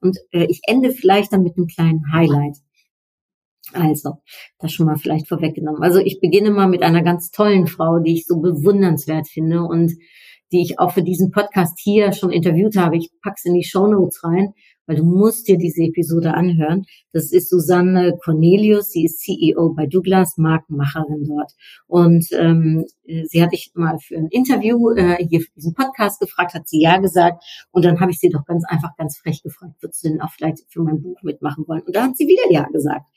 Und 0.02 0.20
äh, 0.32 0.46
ich 0.46 0.62
ende 0.68 0.92
vielleicht 0.92 1.34
dann 1.34 1.42
mit 1.42 1.58
einem 1.58 1.66
kleinen 1.66 2.14
Highlight. 2.14 2.58
Also, 3.74 4.20
das 4.60 4.72
schon 4.72 4.86
mal 4.86 4.98
vielleicht 4.98 5.28
vorweggenommen. 5.28 5.82
Also 5.82 5.98
ich 5.98 6.20
beginne 6.22 6.52
mal 6.52 6.68
mit 6.68 6.84
einer 6.84 7.02
ganz 7.02 7.32
tollen 7.32 7.66
Frau, 7.66 7.98
die 7.98 8.14
ich 8.14 8.28
so 8.28 8.40
bewundernswert 8.40 9.28
finde 9.28 9.64
und 9.64 9.94
die 10.52 10.62
ich 10.62 10.80
auch 10.80 10.92
für 10.92 11.04
diesen 11.04 11.32
Podcast 11.32 11.80
hier 11.82 12.12
schon 12.14 12.32
interviewt 12.32 12.78
habe. 12.78 12.98
Ich 12.98 13.10
pack's 13.22 13.46
in 13.46 13.54
die 13.54 13.64
Show 13.64 13.88
Notes 13.88 14.24
rein, 14.24 14.54
weil 14.86 14.98
du 14.98 15.04
musst 15.04 15.48
dir 15.48 15.58
diese 15.58 15.82
Episode 15.82 16.34
anhören. 16.34 16.86
Das 17.12 17.32
ist 17.32 17.50
Susanne 17.50 18.18
Cornelius, 18.24 18.92
sie 18.92 19.06
ist 19.06 19.20
CEO 19.20 19.74
bei 19.74 19.88
Douglas, 19.88 20.38
Markenmacherin 20.38 21.26
dort. 21.28 21.52
Und 21.88 22.28
ähm, 22.34 22.86
sie 23.04 23.42
hatte 23.42 23.56
ich 23.56 23.72
mal 23.74 23.98
für 24.00 24.16
ein 24.16 24.28
Interview 24.28 24.92
äh, 24.92 25.18
hier 25.28 25.42
für 25.42 25.52
diesen 25.56 25.74
Podcast 25.74 26.20
gefragt, 26.20 26.54
hat 26.54 26.68
sie 26.68 26.82
ja 26.82 26.98
gesagt. 26.98 27.44
Und 27.72 27.86
dann 27.86 28.00
habe 28.00 28.12
ich 28.12 28.20
sie 28.20 28.30
doch 28.30 28.46
ganz 28.46 28.64
einfach, 28.68 28.96
ganz 28.98 29.18
frech 29.18 29.42
gefragt, 29.42 29.74
würdest 29.82 30.04
du 30.04 30.10
denn 30.10 30.22
auch 30.22 30.32
vielleicht 30.32 30.60
für 30.70 30.82
mein 30.82 31.02
Buch 31.02 31.22
mitmachen 31.24 31.68
wollen? 31.68 31.82
Und 31.82 31.96
da 31.96 32.04
hat 32.04 32.18
sie 32.18 32.28
wieder 32.28 32.52
ja 32.52 32.68
gesagt. 32.72 33.08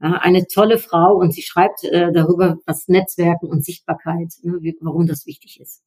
Ja, 0.00 0.14
eine 0.14 0.46
tolle 0.46 0.78
Frau 0.78 1.14
und 1.16 1.32
sie 1.32 1.42
schreibt 1.42 1.84
äh, 1.84 2.12
darüber, 2.12 2.58
was 2.66 2.88
Netzwerken 2.88 3.46
und 3.46 3.64
Sichtbarkeit, 3.64 4.34
ne, 4.42 4.58
wie, 4.60 4.76
warum 4.80 5.06
das 5.06 5.26
wichtig 5.26 5.60
ist. 5.60 5.82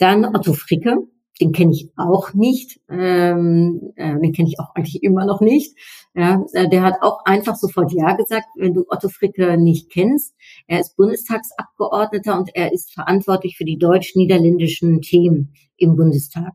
Dann 0.00 0.24
Otto 0.24 0.54
Fricke, 0.54 0.96
den 1.42 1.52
kenne 1.52 1.72
ich 1.72 1.90
auch 1.96 2.32
nicht, 2.32 2.80
ähm, 2.88 3.92
äh, 3.96 4.18
den 4.18 4.32
kenne 4.32 4.48
ich 4.48 4.58
auch 4.58 4.74
eigentlich 4.74 5.02
immer 5.02 5.26
noch 5.26 5.42
nicht. 5.42 5.76
Ja, 6.14 6.42
äh, 6.54 6.70
der 6.70 6.82
hat 6.82 7.02
auch 7.02 7.24
einfach 7.26 7.54
sofort 7.54 7.92
Ja 7.92 8.14
gesagt, 8.14 8.46
wenn 8.56 8.72
du 8.72 8.86
Otto 8.88 9.10
Fricke 9.10 9.58
nicht 9.58 9.90
kennst. 9.90 10.34
Er 10.66 10.80
ist 10.80 10.96
Bundestagsabgeordneter 10.96 12.38
und 12.38 12.50
er 12.54 12.72
ist 12.72 12.94
verantwortlich 12.94 13.58
für 13.58 13.66
die 13.66 13.76
deutsch-niederländischen 13.76 15.02
Themen 15.02 15.52
im 15.76 15.96
Bundestag. 15.96 16.52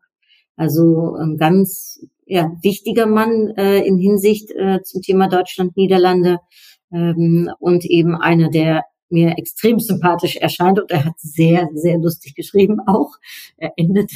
Also 0.56 1.14
ein 1.14 1.38
ganz 1.38 2.04
ja, 2.26 2.52
wichtiger 2.64 3.06
Mann 3.06 3.50
äh, 3.58 3.82
in 3.82 4.00
Hinsicht 4.00 4.50
äh, 4.52 4.82
zum 4.82 5.04
Thema 5.04 5.28
Deutschland-Niederlande 5.28 6.40
ähm, 6.92 7.52
und 7.60 7.86
eben 7.86 8.16
einer 8.16 8.50
der 8.50 8.86
mir 9.16 9.38
extrem 9.38 9.80
sympathisch 9.80 10.36
erscheint 10.36 10.80
und 10.80 10.92
er 10.92 11.06
hat 11.06 11.16
sehr, 11.18 11.70
sehr 11.74 11.98
lustig 11.98 12.36
geschrieben 12.36 12.80
auch. 12.86 13.14
Er 13.58 13.74
endet 13.78 14.12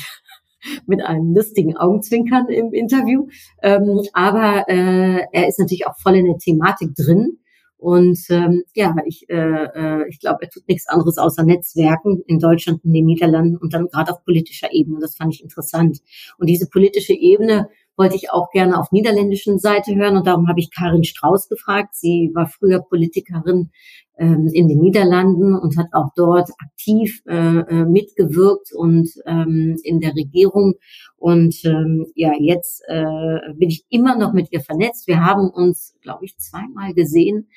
mit 0.86 1.02
einem 1.02 1.34
lustigen 1.34 1.78
Augenzwinkern 1.78 2.48
im 2.50 2.74
Interview. 2.74 3.28
Ähm, 3.62 4.02
aber 4.14 4.66
äh, 4.68 5.26
er 5.32 5.48
ist 5.48 5.60
natürlich 5.60 5.88
auch 5.88 5.98
voll 5.98 6.16
in 6.16 6.26
der 6.26 6.38
Thematik 6.38 6.96
drin. 6.96 7.40
Und 7.78 8.20
ähm, 8.30 8.64
ja, 8.76 8.94
ich, 9.06 9.30
äh, 9.30 9.36
äh, 9.36 10.10
ich 10.10 10.20
glaube, 10.20 10.40
er 10.42 10.50
tut 10.50 10.68
nichts 10.68 10.90
anderes 10.90 11.18
außer 11.18 11.44
Netzwerken 11.44 12.22
in 12.28 12.38
Deutschland 12.40 12.84
und 12.84 12.92
den 12.92 13.06
Niederlanden 13.06 13.56
und 13.56 13.74
dann 13.74 13.88
gerade 13.88 14.12
auf 14.12 14.26
politischer 14.26 14.74
Ebene. 14.74 15.00
Das 15.00 15.16
fand 15.16 15.34
ich 15.34 15.42
interessant. 15.42 16.00
Und 16.38 16.48
diese 16.48 16.68
politische 16.68 17.14
Ebene 17.14 17.70
wollte 17.96 18.18
ich 18.18 18.32
auch 18.32 18.50
gerne 18.52 18.78
auf 18.78 18.92
niederländischen 18.92 19.60
Seite 19.60 19.96
hören 19.96 20.18
und 20.18 20.28
darum 20.28 20.50
habe 20.50 20.60
ich 20.60 20.72
Karin 20.72 21.06
Strauß 21.06 21.48
gefragt. 21.48 21.96
Sie 21.96 22.32
war 22.34 22.48
früher 22.48 22.82
Politikerin 22.82 23.72
ähm, 24.20 24.50
in 24.54 24.68
den 24.68 24.80
Niederlanden 24.80 25.56
und 25.56 25.78
hat 25.78 25.88
auch 25.94 26.10
dort 26.16 26.50
aktiv 26.60 27.22
äh, 27.26 27.36
äh, 27.36 27.86
mitgewirkt 27.86 28.74
und 28.74 29.10
ähm, 29.26 29.78
in 29.84 30.00
der 30.00 30.14
Regierung. 30.16 30.76
Und 31.16 31.56
ähm, 31.66 32.06
ja, 32.16 32.34
jetzt 32.38 32.84
äh, 32.88 33.54
bin 33.56 33.70
ich 33.70 33.86
immer 33.90 34.18
noch 34.18 34.34
mit 34.34 34.52
ihr 34.52 34.62
vernetzt. 34.62 35.08
Wir 35.08 35.24
haben 35.26 35.50
uns, 35.50 35.96
glaube 36.02 36.26
ich, 36.26 36.38
zweimal 36.38 36.94
gesehen. 36.94 37.48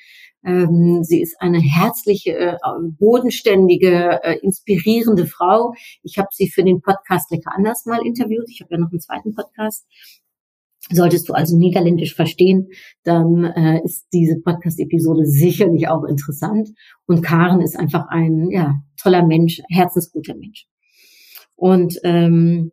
Ähm, 0.45 1.03
sie 1.03 1.21
ist 1.21 1.35
eine 1.39 1.59
herzliche, 1.59 2.31
äh, 2.31 2.57
bodenständige, 2.99 4.21
äh, 4.23 4.39
inspirierende 4.39 5.25
Frau. 5.25 5.73
Ich 6.01 6.17
habe 6.17 6.29
sie 6.31 6.49
für 6.49 6.63
den 6.63 6.81
Podcast 6.81 7.31
Lecker 7.31 7.51
anders 7.55 7.85
mal 7.85 8.05
interviewt. 8.05 8.49
Ich 8.49 8.61
habe 8.61 8.73
ja 8.73 8.79
noch 8.79 8.91
einen 8.91 8.99
zweiten 8.99 9.33
Podcast. 9.33 9.85
Solltest 10.91 11.29
du 11.29 11.33
also 11.33 11.57
Niederländisch 11.57 12.13
verstehen, 12.13 12.67
dann 13.03 13.45
äh, 13.45 13.81
ist 13.83 14.07
diese 14.11 14.39
Podcast-Episode 14.41 15.25
sicherlich 15.25 15.87
auch 15.87 16.03
interessant. 16.03 16.69
Und 17.05 17.21
Karen 17.21 17.61
ist 17.61 17.77
einfach 17.79 18.07
ein 18.09 18.49
ja, 18.51 18.75
toller 19.01 19.25
Mensch, 19.25 19.61
herzensguter 19.69 20.35
Mensch. 20.35 20.67
Und 21.55 21.99
ähm, 22.03 22.71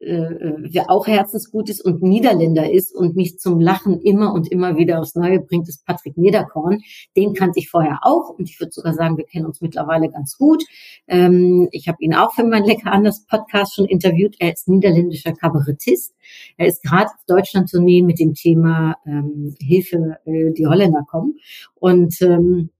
äh, 0.00 0.52
wer 0.58 0.90
auch 0.90 1.06
herzensgut 1.06 1.70
ist 1.70 1.84
und 1.84 2.02
Niederländer 2.02 2.70
ist 2.70 2.94
und 2.94 3.16
mich 3.16 3.38
zum 3.38 3.60
Lachen 3.60 4.00
immer 4.00 4.32
und 4.32 4.50
immer 4.50 4.76
wieder 4.76 5.00
aufs 5.00 5.14
Neue 5.14 5.40
bringt, 5.40 5.68
ist 5.68 5.86
Patrick 5.86 6.16
Niederkorn. 6.16 6.80
Den 7.16 7.34
kannte 7.34 7.58
ich 7.58 7.70
vorher 7.70 8.00
auch 8.02 8.30
und 8.30 8.48
ich 8.48 8.60
würde 8.60 8.72
sogar 8.72 8.94
sagen, 8.94 9.16
wir 9.16 9.24
kennen 9.24 9.46
uns 9.46 9.60
mittlerweile 9.60 10.10
ganz 10.10 10.36
gut. 10.36 10.62
Ähm, 11.06 11.68
ich 11.72 11.88
habe 11.88 11.98
ihn 12.00 12.14
auch 12.14 12.32
für 12.32 12.44
mein 12.44 12.64
Lecker 12.64 12.92
anders 12.92 13.24
Podcast 13.26 13.74
schon 13.74 13.86
interviewt. 13.86 14.36
Er 14.38 14.52
ist 14.52 14.68
niederländischer 14.68 15.32
Kabarettist. 15.32 16.14
Er 16.56 16.66
ist 16.66 16.82
gerade 16.82 17.06
auf 17.06 17.24
Deutschland-Tournee 17.26 18.02
mit 18.02 18.18
dem 18.18 18.34
Thema 18.34 18.96
ähm, 19.06 19.54
Hilfe, 19.60 20.18
äh, 20.24 20.52
die 20.52 20.66
Holländer 20.66 21.04
kommen. 21.08 21.38
Und 21.74 22.20
ähm, 22.22 22.70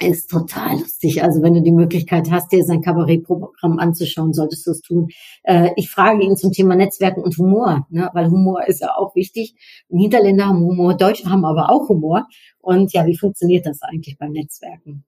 ist 0.00 0.30
total 0.30 0.78
lustig. 0.80 1.22
Also 1.22 1.42
wenn 1.42 1.54
du 1.54 1.62
die 1.62 1.72
Möglichkeit 1.72 2.30
hast, 2.30 2.52
dir 2.52 2.64
sein 2.64 2.82
Kabarettprogramm 2.82 3.78
anzuschauen, 3.78 4.32
solltest 4.32 4.66
du 4.66 4.72
es 4.72 4.80
tun. 4.80 5.08
Äh, 5.44 5.70
ich 5.76 5.90
frage 5.90 6.24
ihn 6.24 6.36
zum 6.36 6.52
Thema 6.52 6.74
Netzwerken 6.74 7.22
und 7.22 7.38
Humor, 7.38 7.86
ne? 7.90 8.10
weil 8.12 8.30
Humor 8.30 8.66
ist 8.66 8.80
ja 8.80 8.94
auch 8.96 9.14
wichtig. 9.14 9.54
Niederländer 9.88 10.46
haben 10.46 10.60
Humor, 10.60 10.96
Deutsche 10.96 11.30
haben 11.30 11.44
aber 11.44 11.70
auch 11.70 11.88
Humor. 11.88 12.26
Und 12.60 12.92
ja, 12.92 13.06
wie 13.06 13.16
funktioniert 13.16 13.66
das 13.66 13.82
eigentlich 13.82 14.18
beim 14.18 14.32
Netzwerken? 14.32 15.04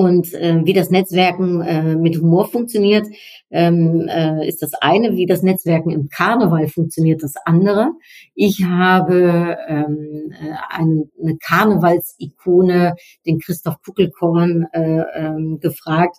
Und 0.00 0.32
äh, 0.32 0.64
wie 0.64 0.72
das 0.72 0.88
Netzwerken 0.88 1.60
äh, 1.60 1.94
mit 1.94 2.16
Humor 2.16 2.48
funktioniert, 2.48 3.06
ähm, 3.50 4.08
äh, 4.08 4.48
ist 4.48 4.62
das 4.62 4.72
eine. 4.80 5.14
Wie 5.14 5.26
das 5.26 5.42
Netzwerken 5.42 5.90
im 5.90 6.08
Karneval 6.08 6.68
funktioniert, 6.68 7.22
das 7.22 7.34
andere. 7.44 7.90
Ich 8.34 8.64
habe 8.64 9.58
ähm, 9.68 10.32
äh, 10.32 10.54
eine, 10.70 11.04
eine 11.22 11.36
Karnevalsikone, 11.36 12.94
den 13.26 13.40
Christoph 13.40 13.82
Kuckelkorn, 13.82 14.68
äh, 14.72 15.02
ähm, 15.14 15.58
gefragt, 15.60 16.16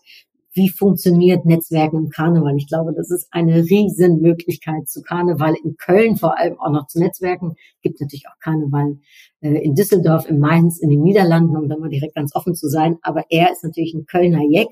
wie 0.54 0.70
funktioniert 0.70 1.46
Netzwerken 1.46 1.98
im 1.98 2.10
Karneval. 2.10 2.56
Ich 2.58 2.68
glaube, 2.68 2.94
das 2.94 3.10
ist 3.10 3.28
eine 3.32 3.64
Riesenmöglichkeit 3.64 4.90
zu 4.90 5.02
Karneval 5.02 5.56
in 5.64 5.78
Köln, 5.78 6.18
vor 6.18 6.38
allem 6.38 6.60
auch 6.60 6.72
noch 6.72 6.88
zu 6.88 7.00
Netzwerken. 7.00 7.56
Gibt 7.82 8.02
natürlich 8.02 8.28
auch 8.28 8.40
Karneval 8.40 8.98
äh, 9.40 9.64
in 9.64 9.76
Düsseldorf, 9.76 10.30
in 10.30 10.40
Mainz, 10.40 10.80
in 10.80 10.90
den 10.90 11.02
Niederlanden, 11.02 11.56
um 11.56 11.70
da 11.70 11.78
mal 11.78 11.90
direkt 11.90 12.16
ganz 12.16 12.36
offen 12.36 12.54
zu 12.54 12.68
sein. 12.68 12.98
Aber 13.02 13.24
er 13.30 13.52
ist 13.52 13.64
natürlich 13.64 13.94
ein 13.94 14.06
Kölner 14.06 14.44
Jeck. 14.50 14.68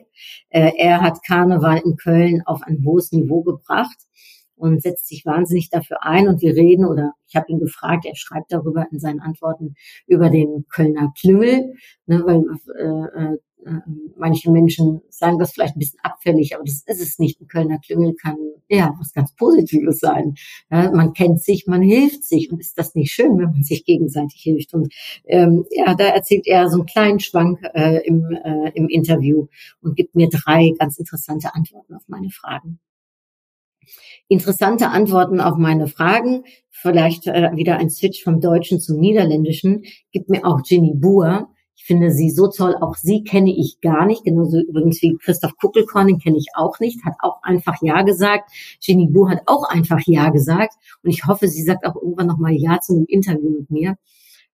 Äh, 0.49 0.71
er 0.77 1.01
hat 1.01 1.23
Karneval 1.25 1.81
in 1.85 1.95
Köln 1.95 2.41
auf 2.45 2.61
ein 2.63 2.83
hohes 2.83 3.11
Niveau 3.11 3.41
gebracht 3.43 3.97
und 4.59 4.81
setzt 4.81 5.07
sich 5.07 5.25
wahnsinnig 5.25 5.69
dafür 5.69 6.03
ein. 6.03 6.27
Und 6.27 6.41
wir 6.41 6.53
reden, 6.55 6.85
oder 6.85 7.13
ich 7.27 7.35
habe 7.35 7.45
ihn 7.49 7.59
gefragt, 7.59 8.05
er 8.05 8.15
schreibt 8.15 8.51
darüber 8.51 8.85
in 8.91 8.99
seinen 8.99 9.21
Antworten 9.21 9.75
über 10.05 10.29
den 10.29 10.65
Kölner 10.69 11.11
Klüngel, 11.19 11.73
ne, 12.05 12.23
weil 12.25 12.43
äh, 12.77 13.33
äh, 13.33 13.37
äh, 13.65 13.79
manche 14.17 14.51
Menschen 14.51 15.01
sagen 15.09 15.37
das 15.39 15.51
vielleicht 15.51 15.75
ein 15.75 15.79
bisschen 15.79 15.99
abfällig, 16.03 16.55
aber 16.55 16.63
das 16.63 16.83
ist 16.85 17.01
es 17.01 17.19
nicht. 17.19 17.39
Ein 17.41 17.47
Kölner 17.47 17.79
Klüngel 17.79 18.15
kann 18.15 18.37
ja 18.69 18.93
was 18.99 19.13
ganz 19.13 19.33
Positives 19.35 19.99
sein. 19.99 20.35
Ja, 20.69 20.91
man 20.91 21.13
kennt 21.13 21.41
sich, 21.41 21.65
man 21.67 21.81
hilft 21.81 22.23
sich 22.23 22.51
und 22.51 22.59
ist 22.59 22.77
das 22.77 22.95
nicht 22.95 23.11
schön, 23.11 23.37
wenn 23.37 23.51
man 23.51 23.63
sich 23.63 23.85
gegenseitig 23.85 24.41
hilft? 24.41 24.73
Und 24.73 24.93
ähm, 25.25 25.65
ja, 25.71 25.95
da 25.95 26.05
erzählt 26.05 26.47
er 26.47 26.69
so 26.69 26.77
einen 26.77 26.85
kleinen 26.85 27.19
Schwank 27.19 27.59
äh, 27.73 28.05
im, 28.05 28.29
äh, 28.31 28.71
im 28.75 28.87
Interview 28.89 29.47
und 29.81 29.95
gibt 29.95 30.15
mir 30.15 30.29
drei 30.29 30.73
ganz 30.77 30.97
interessante 30.97 31.53
Antworten 31.55 31.95
auf 31.95 32.03
meine 32.07 32.29
Fragen. 32.29 32.79
Interessante 34.27 34.89
Antworten 34.89 35.41
auf 35.41 35.57
meine 35.57 35.87
Fragen, 35.87 36.43
vielleicht 36.69 37.27
äh, 37.27 37.51
wieder 37.55 37.77
ein 37.77 37.89
Switch 37.89 38.23
vom 38.23 38.41
Deutschen 38.41 38.79
zum 38.79 38.97
Niederländischen, 38.97 39.83
gibt 40.11 40.29
mir 40.29 40.45
auch 40.45 40.61
Ginny 40.63 40.93
Buhr 40.95 41.49
ich 41.79 41.85
finde 41.85 42.11
sie 42.11 42.29
so 42.29 42.49
toll. 42.49 42.75
Auch 42.81 42.95
sie 42.95 43.23
kenne 43.23 43.55
ich 43.55 43.79
gar 43.79 44.05
nicht. 44.05 44.25
Genauso 44.25 44.59
übrigens 44.59 45.01
wie 45.01 45.17
Christoph 45.17 45.55
Kuckelkorn, 45.55 46.07
den 46.07 46.19
kenne 46.19 46.37
ich 46.37 46.47
auch 46.53 46.79
nicht. 46.81 47.05
Hat 47.05 47.13
auch 47.19 47.41
einfach 47.41 47.77
Ja 47.81 48.01
gesagt. 48.01 48.51
Jenny 48.81 49.07
Bu 49.07 49.29
hat 49.29 49.43
auch 49.45 49.63
einfach 49.63 49.99
Ja 50.05 50.29
gesagt. 50.29 50.73
Und 51.03 51.09
ich 51.09 51.25
hoffe, 51.25 51.47
sie 51.47 51.63
sagt 51.63 51.85
auch 51.85 51.95
irgendwann 51.95 52.27
nochmal 52.27 52.53
Ja 52.53 52.79
zu 52.81 52.93
einem 52.93 53.05
Interview 53.07 53.49
mit 53.49 53.71
mir 53.71 53.95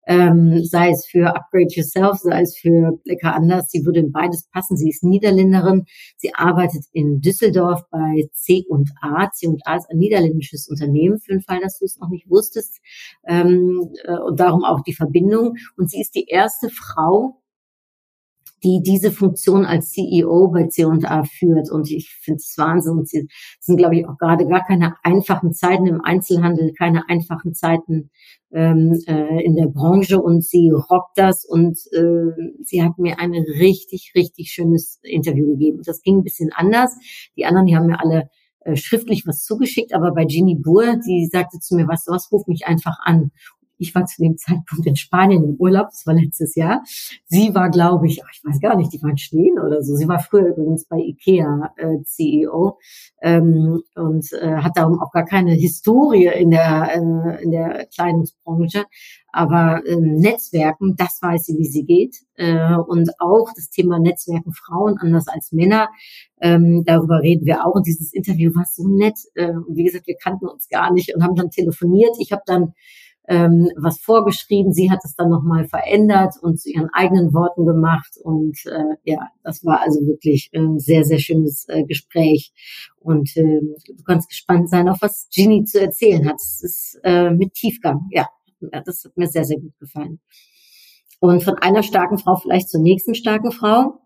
ähm, 0.07 0.62
sei 0.64 0.90
es 0.90 1.07
für 1.07 1.35
Upgrade 1.35 1.69
Yourself, 1.71 2.19
sei 2.19 2.43
es 2.43 2.57
für 2.57 2.99
Lecker 3.05 3.35
anders. 3.35 3.71
Sie 3.71 3.85
würde 3.85 4.01
in 4.01 4.12
beides 4.12 4.49
passen. 4.51 4.77
Sie 4.77 4.88
ist 4.88 5.03
Niederländerin. 5.03 5.85
Sie 6.17 6.35
arbeitet 6.35 6.85
in 6.93 7.21
Düsseldorf 7.21 7.83
bei 7.90 8.29
C&A. 8.33 9.31
C&A 9.31 9.77
ist 9.77 9.90
ein 9.90 9.99
niederländisches 9.99 10.69
Unternehmen, 10.69 11.19
für 11.19 11.33
den 11.33 11.43
Fall, 11.43 11.61
dass 11.61 11.79
du 11.79 11.85
es 11.85 11.99
noch 11.99 12.09
nicht 12.09 12.29
wusstest. 12.29 12.81
Ähm, 13.27 13.90
äh, 14.05 14.19
und 14.19 14.40
darum 14.40 14.64
auch 14.64 14.83
die 14.83 14.95
Verbindung. 14.95 15.55
Und 15.77 15.90
sie 15.90 16.01
ist 16.01 16.14
die 16.14 16.27
erste 16.27 16.69
Frau, 16.71 17.40
die 18.64 18.81
diese 18.83 19.12
Funktion 19.12 19.67
als 19.67 19.90
CEO 19.90 20.49
bei 20.49 20.67
C&A 20.67 21.25
führt. 21.25 21.71
Und 21.71 21.90
ich 21.90 22.11
finde 22.23 22.38
es 22.38 22.55
Wahnsinn. 22.57 22.99
Und 22.99 23.09
sie 23.09 23.29
sind, 23.61 23.77
glaube 23.77 23.97
ich, 23.97 24.09
auch 24.09 24.17
gerade 24.17 24.47
gar 24.47 24.64
keine 24.67 24.97
einfachen 25.03 25.53
Zeiten 25.53 25.87
im 25.87 26.01
Einzelhandel, 26.03 26.73
keine 26.73 27.09
einfachen 27.09 27.55
Zeiten 27.55 28.11
ähm, 28.55 28.99
äh, 29.07 29.45
in 29.45 29.57
der 29.57 29.67
Branche. 29.67 30.21
Und 30.21 30.45
sie 30.45 30.71
rockt 30.71 31.19
das. 31.19 31.45
Und 31.45 31.79
äh, 31.93 32.55
sie 32.62 32.83
hat 32.83 32.99
mir 32.99 33.19
ein 33.19 33.33
richtig, 33.33 34.12
richtig 34.14 34.53
schönes 34.53 35.01
Interview 35.03 35.49
gegeben. 35.51 35.83
Das 35.85 36.01
ging 36.03 36.19
ein 36.19 36.25
bisschen 36.25 36.53
anders. 36.55 36.97
Die 37.37 37.45
anderen, 37.45 37.67
die 37.67 37.77
haben 37.77 37.87
mir 37.87 38.01
alle 38.01 38.31
äh, 38.64 38.77
schriftlich 38.77 39.27
was 39.27 39.45
zugeschickt, 39.45 39.93
aber 39.93 40.12
bei 40.14 40.25
Ginny 40.25 40.55
Buhr, 40.55 40.97
die 41.07 41.29
sagte 41.31 41.59
zu 41.59 41.75
mir, 41.77 41.87
was, 41.87 42.05
was, 42.07 42.33
ruf 42.33 42.47
mich 42.47 42.67
einfach 42.67 42.97
an. 43.03 43.31
Ich 43.79 43.95
war 43.95 44.07
zu 44.07 44.23
dem 44.23 44.37
Zeitpunkt 44.37 44.87
in 44.87 44.97
Spanien 44.97 45.45
im 45.45 45.57
Urlaub, 45.57 45.89
das 45.91 46.07
war 46.07 46.15
letztes 46.15 46.55
Jahr. 46.55 46.83
Sie 47.27 47.55
war, 47.55 47.71
glaube 47.71 48.07
ich, 48.07 48.21
ich 48.33 48.45
weiß 48.45 48.61
gar 48.61 48.77
nicht, 48.77 48.93
die 48.93 49.03
war 49.03 49.11
in 49.11 49.19
Schweden 49.19 49.59
oder 49.59 49.83
so. 49.83 49.95
Sie 49.97 50.09
war 50.09 50.19
früher 50.19 50.49
übrigens 50.49 50.87
bei 50.87 50.99
Ikea 50.99 51.73
äh, 51.77 52.03
CEO 52.05 52.79
ähm, 53.23 53.83
und 53.95 54.33
äh, 54.33 54.57
hat 54.57 54.77
darum 54.77 55.01
auch 55.01 55.13
gar 55.13 55.25
keine 55.25 55.53
Historie 55.53 56.27
in 56.27 56.51
der, 56.51 56.91
äh, 56.95 57.43
in 57.43 57.51
der 57.51 57.87
Kleidungsbranche. 57.95 58.85
Aber 59.33 59.83
ähm, 59.85 60.15
Netzwerken, 60.15 60.95
das 60.97 61.19
weiß 61.21 61.47
sie, 61.47 61.59
wie 61.59 61.67
sie 61.67 61.85
geht. 61.85 62.19
Äh, 62.37 62.77
und 62.77 63.11
auch 63.19 63.49
das 63.57 63.69
Thema 63.69 63.99
Netzwerken 63.99 64.53
Frauen 64.53 64.97
anders 64.99 65.27
als 65.27 65.51
Männer, 65.51 65.89
ähm, 66.41 66.85
darüber 66.85 67.21
reden 67.21 67.45
wir 67.45 67.67
auch. 67.67 67.75
Und 67.75 67.87
dieses 67.87 68.13
Interview 68.13 68.55
war 68.55 68.65
so 68.71 68.87
nett. 68.87 69.19
Äh, 69.35 69.51
und 69.51 69.77
wie 69.77 69.83
gesagt, 69.83 70.07
wir 70.07 70.17
kannten 70.23 70.47
uns 70.47 70.69
gar 70.69 70.93
nicht 70.93 71.15
und 71.17 71.25
haben 71.25 71.35
dann 71.35 71.51
telefoniert. 71.51 72.17
Ich 72.21 72.31
habe 72.31 72.43
dann 72.47 72.75
ähm, 73.29 73.71
was 73.77 74.01
vorgeschrieben. 74.01 74.73
Sie 74.73 74.91
hat 74.91 75.01
es 75.05 75.15
dann 75.17 75.31
nochmal 75.31 75.67
verändert 75.67 76.35
und 76.41 76.61
zu 76.61 76.71
ihren 76.71 76.91
eigenen 76.93 77.33
Worten 77.33 77.65
gemacht. 77.65 78.19
Und 78.23 78.59
äh, 78.67 78.97
ja, 79.05 79.29
das 79.43 79.65
war 79.65 79.81
also 79.81 80.01
wirklich 80.07 80.51
ein 80.55 80.79
sehr, 80.79 81.05
sehr 81.05 81.19
schönes 81.19 81.67
äh, 81.69 81.85
Gespräch. 81.85 82.53
Und 83.01 83.37
äh, 83.37 83.61
du 83.63 84.05
kannst 84.05 84.29
gespannt 84.29 84.69
sein, 84.69 84.89
auf 84.89 84.99
was 85.01 85.29
Ginny 85.33 85.65
zu 85.65 85.81
erzählen 85.81 86.29
hat. 86.29 86.37
Es 86.37 86.63
ist 86.63 87.01
äh, 87.05 87.31
mit 87.31 87.55
Tiefgang. 87.55 88.09
Ja, 88.11 88.29
das 88.61 89.05
hat 89.05 89.17
mir 89.17 89.29
sehr, 89.29 89.45
sehr 89.45 89.59
gut 89.59 89.79
gefallen. 89.79 90.21
Und 91.21 91.43
von 91.43 91.55
einer 91.55 91.83
starken 91.83 92.19
Frau 92.19 92.37
vielleicht 92.37 92.69
zur 92.69 92.81
nächsten 92.81 93.15
starken 93.15 93.53
Frau. 93.53 94.01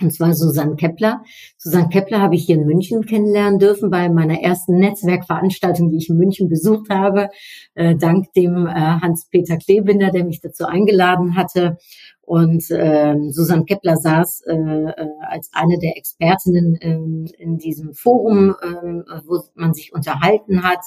Und 0.00 0.12
zwar 0.12 0.34
Susanne 0.34 0.76
Kepler. 0.76 1.22
Susanne 1.58 1.88
Kepler 1.88 2.20
habe 2.20 2.34
ich 2.34 2.46
hier 2.46 2.56
in 2.56 2.66
München 2.66 3.04
kennenlernen 3.04 3.58
dürfen 3.58 3.90
bei 3.90 4.08
meiner 4.08 4.40
ersten 4.40 4.78
Netzwerkveranstaltung, 4.78 5.90
die 5.90 5.98
ich 5.98 6.08
in 6.08 6.16
München 6.16 6.48
besucht 6.48 6.88
habe, 6.90 7.28
äh, 7.74 7.94
dank 7.96 8.32
dem 8.32 8.66
äh, 8.66 8.70
Hans-Peter 8.70 9.58
Klebinder, 9.58 10.10
der 10.10 10.24
mich 10.24 10.40
dazu 10.40 10.64
eingeladen 10.64 11.36
hatte. 11.36 11.76
Und 12.22 12.70
äh, 12.70 13.16
Susanne 13.30 13.64
Kepler 13.64 13.96
saß 13.96 14.42
äh, 14.46 14.54
äh, 14.54 15.06
als 15.28 15.50
eine 15.52 15.78
der 15.78 15.96
Expertinnen 15.96 16.76
äh, 16.76 17.42
in 17.42 17.58
diesem 17.58 17.92
Forum, 17.92 18.50
äh, 18.50 19.02
wo 19.26 19.42
man 19.54 19.74
sich 19.74 19.92
unterhalten 19.92 20.62
hat. 20.62 20.80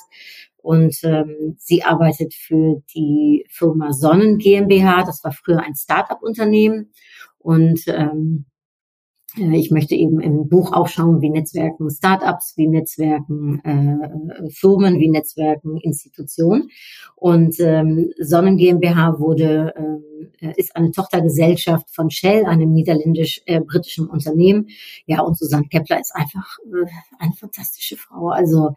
Und 0.57 0.95
ähm, 1.03 1.57
sie 1.59 1.83
arbeitet 1.83 2.33
für 2.33 2.81
die 2.95 3.45
Firma 3.49 3.91
Sonnen 3.91 4.37
GmbH. 4.37 5.03
Das 5.03 5.21
war 5.25 5.33
früher 5.33 5.59
ein 5.59 5.75
Start-up-Unternehmen. 5.75 6.93
Und 7.37 7.81
ähm, 7.87 8.45
äh, 8.45 8.52
ich 9.35 9.71
möchte 9.71 9.95
eben 9.95 10.19
im 10.19 10.47
Buch 10.47 10.73
auch 10.73 10.87
schauen, 10.87 11.21
wie 11.21 11.29
Netzwerken 11.29 11.89
Startups, 11.89 12.53
wie 12.55 12.67
Netzwerken 12.67 13.59
äh, 13.63 14.49
Firmen, 14.51 14.99
wie 14.99 15.09
Netzwerken 15.09 15.77
Institutionen. 15.77 16.69
Und 17.15 17.59
ähm, 17.59 18.11
Sonnen 18.19 18.57
GmbH 18.57 19.19
wurde 19.19 19.73
äh, 19.75 20.53
ist 20.55 20.75
eine 20.75 20.91
Tochtergesellschaft 20.91 21.89
von 21.89 22.09
Shell, 22.09 22.45
einem 22.45 22.71
niederländisch-britischen 22.73 24.07
äh, 24.07 24.09
Unternehmen. 24.09 24.67
Ja, 25.05 25.21
und 25.21 25.37
Susanne 25.37 25.67
Kepler 25.67 25.99
ist 25.99 26.15
einfach 26.15 26.57
äh, 26.65 26.89
eine 27.19 27.33
fantastische 27.33 27.97
Frau. 27.97 28.29
Also 28.29 28.73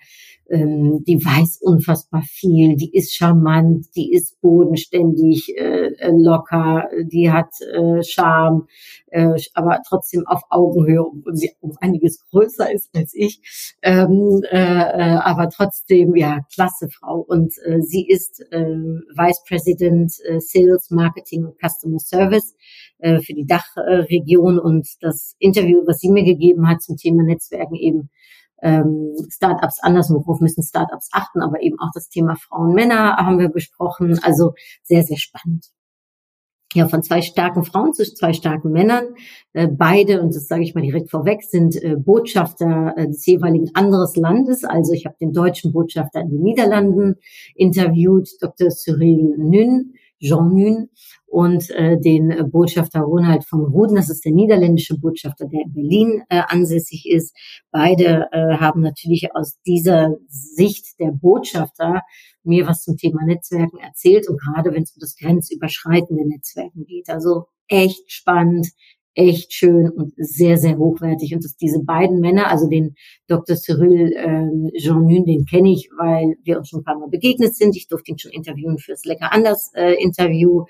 ähm, 0.48 1.02
die 1.06 1.16
weiß 1.16 1.60
unfassbar 1.62 2.22
viel, 2.22 2.76
die 2.76 2.94
ist 2.94 3.14
charmant, 3.14 3.86
die 3.96 4.12
ist 4.12 4.40
bodenständig, 4.40 5.56
äh, 5.56 5.92
äh 5.98 6.12
locker, 6.16 6.88
die 7.04 7.30
hat 7.30 7.50
äh, 7.60 8.02
Charme, 8.02 8.66
äh, 9.08 9.34
aber 9.54 9.80
trotzdem 9.86 10.26
auf 10.26 10.42
Augenhöhe, 10.50 11.04
obwohl 11.04 11.34
sie 11.34 11.52
um 11.60 11.72
einiges 11.80 12.24
größer 12.30 12.72
ist 12.72 12.90
als 12.94 13.12
ich, 13.14 13.40
ähm, 13.82 14.42
äh, 14.50 14.56
äh, 14.56 15.18
aber 15.18 15.48
trotzdem, 15.48 16.14
ja, 16.14 16.40
klasse 16.54 16.88
Frau. 16.88 17.24
Und 17.26 17.54
äh, 17.64 17.80
sie 17.80 18.06
ist 18.06 18.40
äh, 18.50 18.64
Vice 18.64 19.42
President 19.48 20.12
äh, 20.24 20.40
Sales, 20.40 20.90
Marketing 20.90 21.44
und 21.44 21.56
Customer 21.58 21.98
Service 21.98 22.54
äh, 22.98 23.20
für 23.20 23.34
die 23.34 23.46
Dachregion 23.46 24.58
und 24.58 24.86
das 25.00 25.34
Interview, 25.38 25.82
was 25.86 25.98
sie 25.98 26.10
mir 26.10 26.24
gegeben 26.24 26.68
hat 26.68 26.82
zum 26.82 26.96
Thema 26.96 27.22
Netzwerken 27.22 27.74
eben, 27.74 28.10
ähm, 28.62 29.14
Startups 29.30 29.82
anders, 29.82 30.10
worauf 30.10 30.40
müssen 30.40 30.62
Startups 30.62 31.08
achten, 31.12 31.40
aber 31.40 31.62
eben 31.62 31.78
auch 31.80 31.90
das 31.94 32.08
Thema 32.08 32.36
Frauen, 32.36 32.74
Männer 32.74 33.16
haben 33.16 33.38
wir 33.38 33.48
besprochen. 33.48 34.18
Also 34.22 34.54
sehr, 34.82 35.02
sehr 35.02 35.18
spannend 35.18 35.70
ja, 36.76 36.88
von 36.88 37.02
zwei 37.02 37.22
starken 37.22 37.64
Frauen 37.64 37.94
zu 37.94 38.04
zwei 38.04 38.32
starken 38.32 38.70
Männern. 38.70 39.14
Äh, 39.54 39.68
beide, 39.68 40.20
und 40.20 40.34
das 40.34 40.46
sage 40.46 40.62
ich 40.62 40.74
mal 40.74 40.82
direkt 40.82 41.10
vorweg, 41.10 41.42
sind 41.42 41.82
äh, 41.82 41.96
Botschafter 41.96 42.92
äh, 42.96 43.06
des 43.06 43.24
jeweiligen 43.24 43.70
anderes 43.74 44.16
Landes. 44.16 44.62
Also 44.64 44.92
ich 44.92 45.06
habe 45.06 45.16
den 45.18 45.32
deutschen 45.32 45.72
Botschafter 45.72 46.20
in 46.20 46.30
den 46.30 46.42
Niederlanden 46.42 47.16
interviewt, 47.54 48.28
Dr. 48.40 48.70
Cyril 48.70 49.36
Nün, 49.38 49.94
Jean 50.20 50.52
Nün, 50.52 50.88
und 51.36 51.70
äh, 51.70 51.98
den 52.00 52.50
Botschafter 52.50 53.00
Ronald 53.00 53.44
von 53.44 53.64
Ruden, 53.64 53.96
das 53.96 54.08
ist 54.08 54.24
der 54.24 54.32
niederländische 54.32 54.96
Botschafter, 54.96 55.46
der 55.46 55.60
in 55.66 55.72
Berlin 55.74 56.22
äh, 56.30 56.40
ansässig 56.46 57.06
ist. 57.10 57.36
Beide 57.70 58.28
äh, 58.32 58.56
haben 58.56 58.80
natürlich 58.80 59.28
aus 59.34 59.60
dieser 59.66 60.16
Sicht 60.28 60.98
der 60.98 61.10
Botschafter 61.10 62.02
mir 62.42 62.66
was 62.66 62.82
zum 62.82 62.96
Thema 62.96 63.24
Netzwerken 63.24 63.78
erzählt 63.78 64.28
und 64.30 64.40
gerade 64.40 64.72
wenn 64.72 64.84
es 64.84 64.92
um 64.92 65.00
das 65.00 65.16
grenzüberschreitende 65.16 66.26
Netzwerken 66.26 66.86
geht. 66.86 67.10
Also 67.10 67.48
echt 67.68 68.10
spannend, 68.10 68.68
echt 69.16 69.54
schön 69.54 69.90
und 69.90 70.12
sehr, 70.16 70.58
sehr 70.58 70.76
hochwertig. 70.76 71.34
Und 71.34 71.42
dass 71.42 71.56
diese 71.56 71.82
beiden 71.82 72.20
Männer, 72.20 72.48
also 72.50 72.68
den 72.68 72.94
Dr. 73.26 73.56
Cyril 73.56 74.12
ähm, 74.14 74.70
Jean 74.76 75.06
Nun, 75.06 75.24
den 75.24 75.46
kenne 75.46 75.72
ich, 75.72 75.88
weil 75.98 76.36
wir 76.44 76.58
uns 76.58 76.68
schon 76.68 76.80
ein 76.80 76.84
paar 76.84 76.98
Mal 76.98 77.08
begegnet 77.08 77.56
sind. 77.56 77.76
Ich 77.76 77.88
durfte 77.88 78.12
ihn 78.12 78.18
schon 78.18 78.30
interviewen 78.30 78.78
fürs 78.78 79.04
Lecker 79.04 79.32
Anders 79.32 79.72
äh, 79.74 79.94
Interview. 79.94 80.64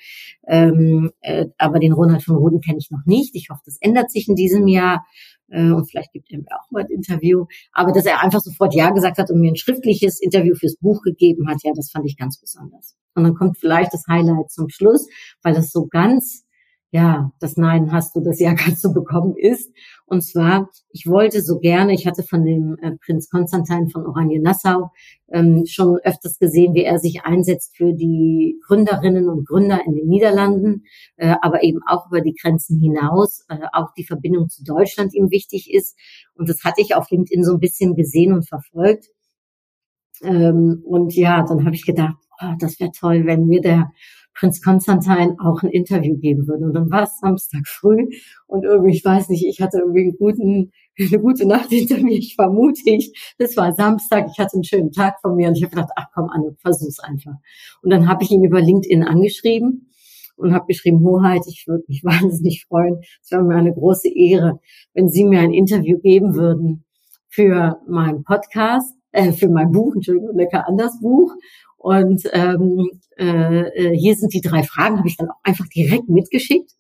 Ähm, 0.47 1.11
äh, 1.21 1.47
aber 1.59 1.81
den 1.81 1.93
Ronald 1.93 2.23
von 2.23 2.37
Ruden 2.37 2.61
kenne 2.61 2.79
ich 2.79 2.91
noch 2.91 3.05
nicht. 3.05 3.35
Ich 3.35 3.49
hoffe, 3.51 3.63
das 3.65 3.79
ändert 3.81 4.13
sich 4.13 4.29
in 4.29 4.37
diesem 4.37 4.69
Jahr. 4.69 5.05
Äh, 5.49 5.73
und 5.73 5.91
vielleicht 5.91 6.13
gibt 6.13 6.31
er 6.31 6.39
mir 6.39 6.47
auch 6.51 6.71
mal 6.71 6.85
ein 6.85 6.91
Interview. 6.91 7.47
Aber 7.73 7.91
dass 7.91 8.07
er 8.07 8.23
einfach 8.23 8.41
sofort 8.41 8.75
Ja 8.75 8.91
gesagt 8.91 9.19
hat 9.19 9.31
und 9.31 9.41
mir 9.41 9.51
ein 9.51 9.57
schriftliches 9.57 10.21
Interview 10.21 10.55
fürs 10.55 10.77
Buch 10.77 11.03
gegeben 11.03 11.49
hat, 11.49 11.59
ja, 11.65 11.73
das 11.75 11.91
fand 11.91 12.07
ich 12.07 12.17
ganz 12.17 12.41
besonders. 12.41 12.97
Und 13.17 13.25
dann 13.25 13.35
kommt 13.35 13.59
vielleicht 13.59 13.93
das 13.93 14.05
Highlight 14.09 14.51
zum 14.51 14.69
Schluss, 14.69 15.09
weil 15.43 15.55
das 15.55 15.71
so 15.71 15.87
ganz 15.87 16.46
ja, 16.91 17.33
das 17.41 17.57
Nein 17.57 17.93
hast 17.93 18.15
du, 18.15 18.21
das 18.21 18.39
Ja 18.41 18.55
kannst 18.57 18.85
du 18.85 18.93
bekommen 18.93 19.35
ist. 19.37 19.73
Und 20.07 20.23
zwar, 20.23 20.71
ich 20.91 21.07
wollte 21.07 21.43
so 21.43 21.59
gerne, 21.59 21.93
ich 21.93 22.07
hatte 22.07 22.23
von 22.23 22.45
dem 22.45 22.77
äh, 22.81 22.93
Prinz 23.05 23.29
Konstantin 23.29 23.91
von 23.91 24.07
Oranien-Nassau 24.07 24.93
ähm, 25.33 25.65
schon 25.67 25.99
öfters 26.05 26.39
gesehen, 26.39 26.75
wie 26.75 26.85
er 26.85 26.99
sich 26.99 27.25
einsetzt 27.25 27.77
für 27.77 27.93
die 27.93 28.61
Gründerinnen 28.67 29.29
und 29.29 29.47
Gründer 29.47 29.81
in 29.85 29.95
den 29.95 30.07
Niederlanden, 30.07 30.85
äh, 31.17 31.35
aber 31.43 31.65
eben 31.65 31.81
auch 31.87 32.07
über 32.07 32.21
die 32.21 32.35
Grenzen 32.35 32.81
hinaus, 32.81 33.45
äh, 33.49 33.59
auch 33.73 33.93
die 33.95 34.05
Verbindung 34.05 34.49
zu 34.49 34.63
Deutschland 34.63 35.13
ihm 35.13 35.31
wichtig 35.31 35.73
ist. 35.73 35.99
Und 36.35 36.49
das 36.49 36.63
hatte 36.63 36.81
ich 36.81 36.95
auf 36.95 37.11
LinkedIn 37.11 37.43
so 37.43 37.55
ein 37.55 37.61
bisschen 37.61 37.97
gesehen 37.97 38.33
und 38.33 38.49
verfolgt. 38.49 39.07
Ähm, 40.23 40.83
und 40.85 41.15
ja, 41.15 41.43
dann 41.43 41.65
habe 41.65 41.75
ich 41.75 41.85
gedacht, 41.85 42.17
oh, 42.41 42.55
das 42.61 42.79
wäre 42.79 42.93
toll, 42.93 43.27
wenn 43.27 43.47
mir 43.47 43.61
der 43.61 43.91
Prinz 44.39 44.61
Konstantin 44.63 45.39
auch 45.41 45.63
ein 45.63 45.71
Interview 45.71 46.17
geben 46.19 46.47
würde. 46.47 46.67
Und 46.67 46.75
dann 46.75 46.91
war 46.91 47.05
es 47.05 47.19
Samstag 47.19 47.67
früh 47.67 48.07
und 48.47 48.65
irgendwie, 48.65 48.95
ich 48.95 49.05
weiß 49.05 49.29
nicht, 49.31 49.47
ich 49.47 49.61
hatte 49.61 49.79
irgendwie 49.79 50.03
einen 50.03 50.17
guten, 50.19 50.73
eine 50.99 51.21
gute 51.21 51.47
Nacht 51.47 51.71
hinter 51.71 51.99
mir, 51.99 52.19
ich 52.19 52.35
vermute 52.35 52.83
ich. 52.85 53.35
Das 53.39 53.57
war 53.57 53.75
Samstag, 53.75 54.29
ich 54.31 54.39
hatte 54.39 54.55
einen 54.55 54.65
schönen 54.65 54.93
Tag 54.93 55.21
von 55.21 55.37
mir 55.37 55.49
und 55.49 55.57
ich 55.57 55.63
habe 55.63 55.75
gedacht, 55.75 55.91
ach 55.97 56.07
komm, 56.15 56.29
Anne, 56.31 56.57
versuch's 56.61 57.01
einfach. 57.01 57.35
Und 57.83 57.91
dann 57.91 58.09
habe 58.09 58.25
ich 58.25 58.31
ihn 58.31 58.45
über 58.45 58.61
LinkedIn 58.61 59.05
angeschrieben 59.05 59.91
und 60.37 60.53
habe 60.53 60.67
geschrieben, 60.67 61.01
Hoheit, 61.01 61.43
ich 61.49 61.67
würde 61.67 61.85
mich 61.89 62.05
wahnsinnig 62.05 62.67
freuen. 62.67 63.01
Es 63.23 63.31
wäre 63.31 63.43
mir 63.43 63.57
eine 63.57 63.73
große 63.73 64.09
Ehre, 64.09 64.61
wenn 64.95 65.09
Sie 65.09 65.25
mir 65.25 65.41
ein 65.41 65.53
Interview 65.53 65.99
geben 65.99 66.35
würden 66.35 66.85
für 67.29 67.81
meinen 67.89 68.23
Podcast, 68.25 68.95
äh, 69.13 69.33
für 69.33 69.49
mein 69.49 69.73
Buch, 69.73 69.95
Entschuldigung, 69.95 70.37
lecker 70.37 70.69
anders 70.69 71.01
Buch. 71.01 71.33
Und 71.87 72.29
ähm, 72.33 73.01
äh, 73.17 73.61
äh, 73.61 73.97
hier 73.97 74.17
sind 74.17 74.35
die 74.35 74.41
drei 74.41 74.65
Fragen, 74.65 74.99
habe 74.99 75.07
ich 75.07 75.17
dann 75.17 75.31
auch 75.31 75.39
einfach 75.45 75.69
direkt 75.69 76.09
mitgeschickt 76.09 76.73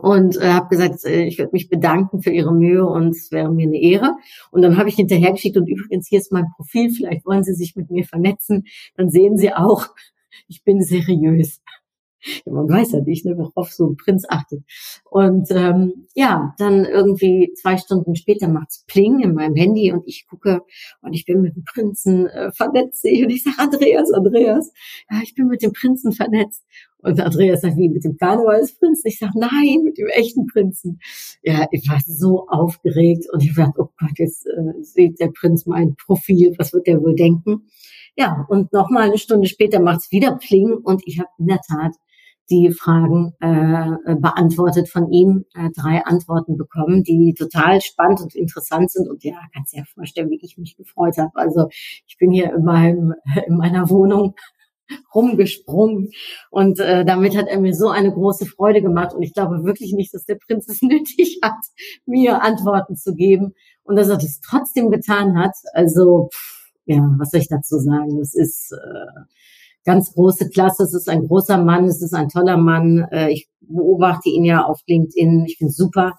und 0.00 0.36
äh, 0.38 0.48
habe 0.48 0.66
gesagt, 0.70 1.04
äh, 1.04 1.22
ich 1.22 1.38
würde 1.38 1.52
mich 1.52 1.68
bedanken 1.68 2.20
für 2.20 2.32
Ihre 2.32 2.52
Mühe 2.52 2.84
und 2.84 3.10
es 3.10 3.30
wäre 3.30 3.48
mir 3.48 3.68
eine 3.68 3.80
Ehre. 3.80 4.16
Und 4.50 4.62
dann 4.62 4.76
habe 4.76 4.88
ich 4.88 4.96
hinterhergeschickt 4.96 5.56
und 5.56 5.68
übrigens 5.68 6.08
hier 6.08 6.18
ist 6.18 6.32
mein 6.32 6.46
Profil, 6.56 6.90
vielleicht 6.90 7.24
wollen 7.26 7.44
Sie 7.44 7.54
sich 7.54 7.76
mit 7.76 7.88
mir 7.88 8.02
vernetzen, 8.02 8.64
dann 8.96 9.08
sehen 9.08 9.38
Sie 9.38 9.54
auch, 9.54 9.86
ich 10.48 10.64
bin 10.64 10.82
seriös. 10.82 11.60
Ja, 12.44 12.52
man 12.52 12.68
weiß 12.68 12.92
ja 12.92 13.00
nicht, 13.00 13.24
ne, 13.24 13.36
worauf 13.36 13.72
so 13.72 13.90
ein 13.90 13.96
Prinz 13.96 14.24
achtet. 14.28 14.62
Und 15.10 15.48
ähm, 15.50 16.06
ja, 16.14 16.54
dann 16.58 16.84
irgendwie 16.84 17.52
zwei 17.60 17.76
Stunden 17.76 18.16
später 18.16 18.48
macht's 18.48 18.84
Pling 18.86 19.20
in 19.20 19.34
meinem 19.34 19.54
Handy 19.54 19.92
und 19.92 20.06
ich 20.06 20.26
gucke 20.28 20.62
und 21.02 21.12
ich 21.12 21.24
bin 21.24 21.40
mit 21.40 21.56
dem 21.56 21.64
Prinzen 21.64 22.26
äh, 22.26 22.52
vernetzt. 22.52 23.04
Und 23.04 23.30
ich 23.30 23.42
sage, 23.42 23.56
Andreas, 23.58 24.12
Andreas, 24.12 24.72
ja, 25.10 25.20
ich 25.22 25.34
bin 25.34 25.46
mit 25.46 25.62
dem 25.62 25.72
Prinzen 25.72 26.12
vernetzt. 26.12 26.64
Und 26.98 27.20
Andreas 27.20 27.60
sagt, 27.60 27.76
wie 27.76 27.88
mit 27.88 28.04
dem 28.04 28.16
Karnevalsprinzen? 28.16 29.08
Ich 29.08 29.18
sage, 29.18 29.38
nein, 29.38 29.82
mit 29.84 29.96
dem 29.96 30.08
echten 30.08 30.46
Prinzen. 30.46 30.98
Ja, 31.42 31.68
ich 31.70 31.88
war 31.88 32.00
so 32.04 32.46
aufgeregt 32.48 33.26
und 33.32 33.44
ich 33.44 33.54
dachte, 33.54 33.74
oh 33.78 33.90
Gott, 33.98 34.18
jetzt 34.18 34.46
äh, 34.46 34.82
sieht 34.82 35.20
der 35.20 35.28
Prinz 35.28 35.66
mein 35.66 35.94
Profil, 35.94 36.54
was 36.58 36.72
wird 36.72 36.86
der 36.86 37.00
wohl 37.00 37.14
denken? 37.14 37.68
Ja, 38.16 38.46
und 38.48 38.72
nochmal 38.72 39.04
eine 39.04 39.18
Stunde 39.18 39.46
später 39.46 39.80
macht's 39.80 40.10
wieder 40.10 40.36
Pling 40.36 40.72
und 40.72 41.02
ich 41.04 41.20
habe 41.20 41.28
in 41.38 41.46
der 41.46 41.60
Tat 41.60 41.94
die 42.50 42.70
Fragen 42.70 43.34
äh, 43.40 44.14
beantwortet 44.16 44.88
von 44.88 45.10
ihm, 45.10 45.44
äh, 45.54 45.70
drei 45.74 46.04
Antworten 46.04 46.56
bekommen, 46.56 47.02
die 47.02 47.34
total 47.36 47.80
spannend 47.80 48.20
und 48.20 48.34
interessant 48.34 48.90
sind. 48.90 49.08
Und 49.08 49.24
ja, 49.24 49.34
kannst 49.52 49.72
dir 49.72 49.78
ja 49.78 49.84
vorstellen, 49.94 50.30
wie 50.30 50.38
ich 50.40 50.56
mich 50.56 50.76
gefreut 50.76 51.18
habe. 51.18 51.32
Also 51.34 51.68
ich 52.06 52.16
bin 52.18 52.30
hier 52.30 52.54
in, 52.54 52.64
meinem, 52.64 53.14
in 53.46 53.56
meiner 53.56 53.90
Wohnung 53.90 54.34
rumgesprungen 55.14 56.10
und 56.50 56.78
äh, 56.78 57.04
damit 57.04 57.36
hat 57.36 57.48
er 57.48 57.60
mir 57.60 57.74
so 57.74 57.88
eine 57.88 58.12
große 58.12 58.46
Freude 58.46 58.82
gemacht 58.82 59.14
und 59.14 59.22
ich 59.22 59.34
glaube 59.34 59.64
wirklich 59.64 59.92
nicht, 59.92 60.14
dass 60.14 60.24
der 60.26 60.36
Prinz 60.36 60.68
es 60.68 60.82
nötig 60.82 61.40
hat, 61.42 61.58
mir 62.04 62.42
Antworten 62.42 62.94
zu 62.94 63.14
geben 63.14 63.54
und 63.82 63.96
dass 63.96 64.08
er 64.08 64.16
das 64.16 64.40
trotzdem 64.40 64.90
getan 64.90 65.36
hat. 65.36 65.54
Also 65.72 66.28
pff, 66.32 66.72
ja, 66.84 67.02
was 67.18 67.30
soll 67.30 67.40
ich 67.40 67.48
dazu 67.48 67.78
sagen? 67.78 68.18
Das 68.18 68.34
ist 68.34 68.72
äh, 68.72 69.20
ganz 69.86 70.12
große 70.12 70.50
Klasse. 70.50 70.82
Es 70.82 70.92
ist 70.92 71.08
ein 71.08 71.26
großer 71.26 71.56
Mann, 71.56 71.84
es 71.84 72.02
ist 72.02 72.12
ein 72.12 72.28
toller 72.28 72.58
Mann. 72.58 73.06
Äh, 73.10 73.32
ich 73.32 73.48
beobachte 73.60 74.28
ihn 74.28 74.44
ja 74.44 74.64
auf 74.64 74.80
LinkedIn. 74.86 75.46
Ich 75.46 75.56
finde 75.56 75.72
super. 75.72 76.12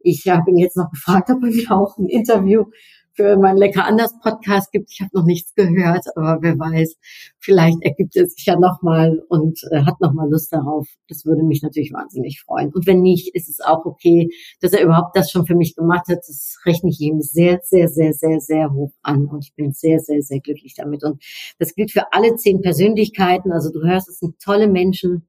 Ich 0.00 0.26
habe 0.26 0.50
ihn 0.50 0.56
jetzt 0.56 0.76
noch 0.76 0.90
gefragt, 0.90 1.30
ob 1.30 1.44
er 1.44 1.50
mir 1.50 1.70
auch 1.70 1.96
ein 1.98 2.06
Interview 2.06 2.64
für 3.14 3.36
mein 3.36 3.56
Lecker 3.56 3.84
anders 3.84 4.18
Podcast 4.20 4.72
gibt. 4.72 4.90
Ich 4.90 5.00
habe 5.00 5.10
noch 5.12 5.24
nichts 5.24 5.54
gehört, 5.54 6.04
aber 6.16 6.38
wer 6.40 6.58
weiß, 6.58 6.96
vielleicht 7.38 7.82
ergibt 7.82 8.16
es 8.16 8.34
sich 8.34 8.46
ja 8.46 8.58
nochmal 8.58 9.22
und 9.28 9.60
äh, 9.70 9.82
hat 9.82 10.00
nochmal 10.00 10.30
Lust 10.30 10.52
darauf. 10.52 10.88
Das 11.08 11.24
würde 11.24 11.42
mich 11.42 11.62
natürlich 11.62 11.92
wahnsinnig 11.92 12.40
freuen. 12.40 12.72
Und 12.72 12.86
wenn 12.86 13.02
nicht, 13.02 13.34
ist 13.34 13.48
es 13.48 13.60
auch 13.60 13.84
okay, 13.84 14.30
dass 14.60 14.72
er 14.72 14.82
überhaupt 14.82 15.16
das 15.16 15.30
schon 15.30 15.46
für 15.46 15.54
mich 15.54 15.74
gemacht 15.74 16.08
hat. 16.08 16.18
Das 16.26 16.58
rechne 16.64 16.90
ich 16.90 17.00
ihm 17.00 17.20
sehr, 17.20 17.60
sehr, 17.62 17.88
sehr, 17.88 18.12
sehr, 18.12 18.40
sehr 18.40 18.72
hoch 18.72 18.92
an 19.02 19.26
und 19.26 19.44
ich 19.44 19.54
bin 19.54 19.72
sehr, 19.72 20.00
sehr, 20.00 20.22
sehr 20.22 20.40
glücklich 20.40 20.74
damit. 20.74 21.04
Und 21.04 21.22
das 21.58 21.74
gilt 21.74 21.90
für 21.92 22.12
alle 22.12 22.36
zehn 22.36 22.60
Persönlichkeiten. 22.60 23.52
Also 23.52 23.70
du 23.70 23.82
hörst, 23.82 24.08
es 24.08 24.18
sind 24.18 24.38
tolle 24.40 24.68
Menschen 24.68 25.26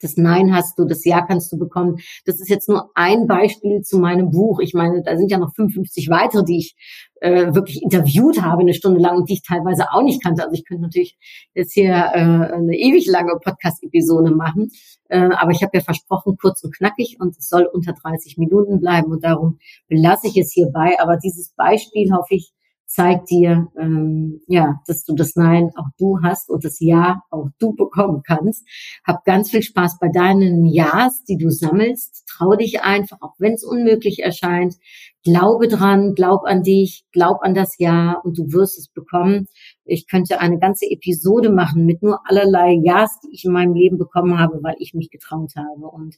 das 0.00 0.16
Nein 0.16 0.54
hast 0.54 0.78
du, 0.78 0.84
das 0.84 1.04
Ja 1.04 1.22
kannst 1.22 1.52
du 1.52 1.58
bekommen. 1.58 1.96
Das 2.24 2.40
ist 2.40 2.48
jetzt 2.48 2.68
nur 2.68 2.90
ein 2.94 3.26
Beispiel 3.26 3.82
zu 3.82 3.98
meinem 3.98 4.30
Buch. 4.30 4.60
Ich 4.60 4.74
meine, 4.74 5.02
da 5.02 5.16
sind 5.16 5.30
ja 5.30 5.38
noch 5.38 5.54
55 5.54 6.08
weitere, 6.10 6.44
die 6.44 6.58
ich 6.58 6.76
äh, 7.20 7.54
wirklich 7.54 7.82
interviewt 7.82 8.42
habe 8.42 8.60
eine 8.60 8.74
Stunde 8.74 9.00
lang 9.00 9.16
und 9.16 9.28
die 9.28 9.34
ich 9.34 9.42
teilweise 9.42 9.86
auch 9.92 10.02
nicht 10.02 10.22
kannte. 10.22 10.42
Also 10.42 10.54
ich 10.54 10.64
könnte 10.64 10.82
natürlich 10.82 11.16
jetzt 11.54 11.72
hier 11.72 11.92
äh, 11.92 12.18
eine 12.18 12.76
ewig 12.76 13.06
lange 13.06 13.38
Podcast-Episode 13.42 14.32
machen. 14.32 14.70
Äh, 15.08 15.30
aber 15.36 15.52
ich 15.52 15.62
habe 15.62 15.76
ja 15.76 15.80
versprochen, 15.80 16.36
kurz 16.40 16.62
und 16.62 16.76
knackig 16.76 17.16
und 17.20 17.36
es 17.36 17.48
soll 17.48 17.68
unter 17.72 17.92
30 17.92 18.36
Minuten 18.38 18.80
bleiben 18.80 19.10
und 19.10 19.24
darum 19.24 19.58
belasse 19.88 20.26
ich 20.26 20.36
es 20.36 20.52
hierbei. 20.52 20.96
Aber 20.98 21.16
dieses 21.16 21.52
Beispiel 21.56 22.12
hoffe 22.12 22.34
ich, 22.34 22.52
zeigt 22.86 23.30
dir, 23.30 23.68
ähm, 23.78 24.40
ja, 24.46 24.80
dass 24.86 25.04
du 25.04 25.14
das 25.14 25.34
Nein 25.36 25.70
auch 25.76 25.88
du 25.98 26.18
hast 26.22 26.48
und 26.50 26.64
das 26.64 26.80
Ja 26.80 27.22
auch 27.30 27.48
du 27.58 27.74
bekommen 27.74 28.22
kannst. 28.26 28.66
Hab 29.04 29.24
ganz 29.24 29.50
viel 29.50 29.62
Spaß 29.62 29.98
bei 30.00 30.08
deinen 30.08 30.64
Ja's, 30.64 31.24
die 31.24 31.36
du 31.36 31.50
sammelst. 31.50 32.24
Trau 32.28 32.54
dich 32.54 32.82
einfach, 32.82 33.18
auch 33.20 33.34
wenn 33.38 33.54
es 33.54 33.64
unmöglich 33.64 34.20
erscheint. 34.20 34.76
Glaube 35.24 35.66
dran, 35.68 36.14
glaub 36.14 36.44
an 36.44 36.62
dich, 36.62 37.04
glaub 37.12 37.42
an 37.42 37.54
das 37.54 37.78
Ja 37.78 38.20
und 38.22 38.38
du 38.38 38.52
wirst 38.52 38.78
es 38.78 38.88
bekommen. 38.88 39.48
Ich 39.86 40.08
könnte 40.08 40.40
eine 40.40 40.58
ganze 40.58 40.86
Episode 40.90 41.50
machen 41.50 41.86
mit 41.86 42.02
nur 42.02 42.20
allerlei 42.24 42.78
Ja's, 42.82 43.20
die 43.20 43.32
ich 43.32 43.44
in 43.44 43.52
meinem 43.52 43.74
Leben 43.74 43.98
bekommen 43.98 44.38
habe, 44.38 44.62
weil 44.62 44.76
ich 44.78 44.94
mich 44.94 45.10
getraut 45.10 45.54
habe. 45.56 45.86
Und 45.86 46.16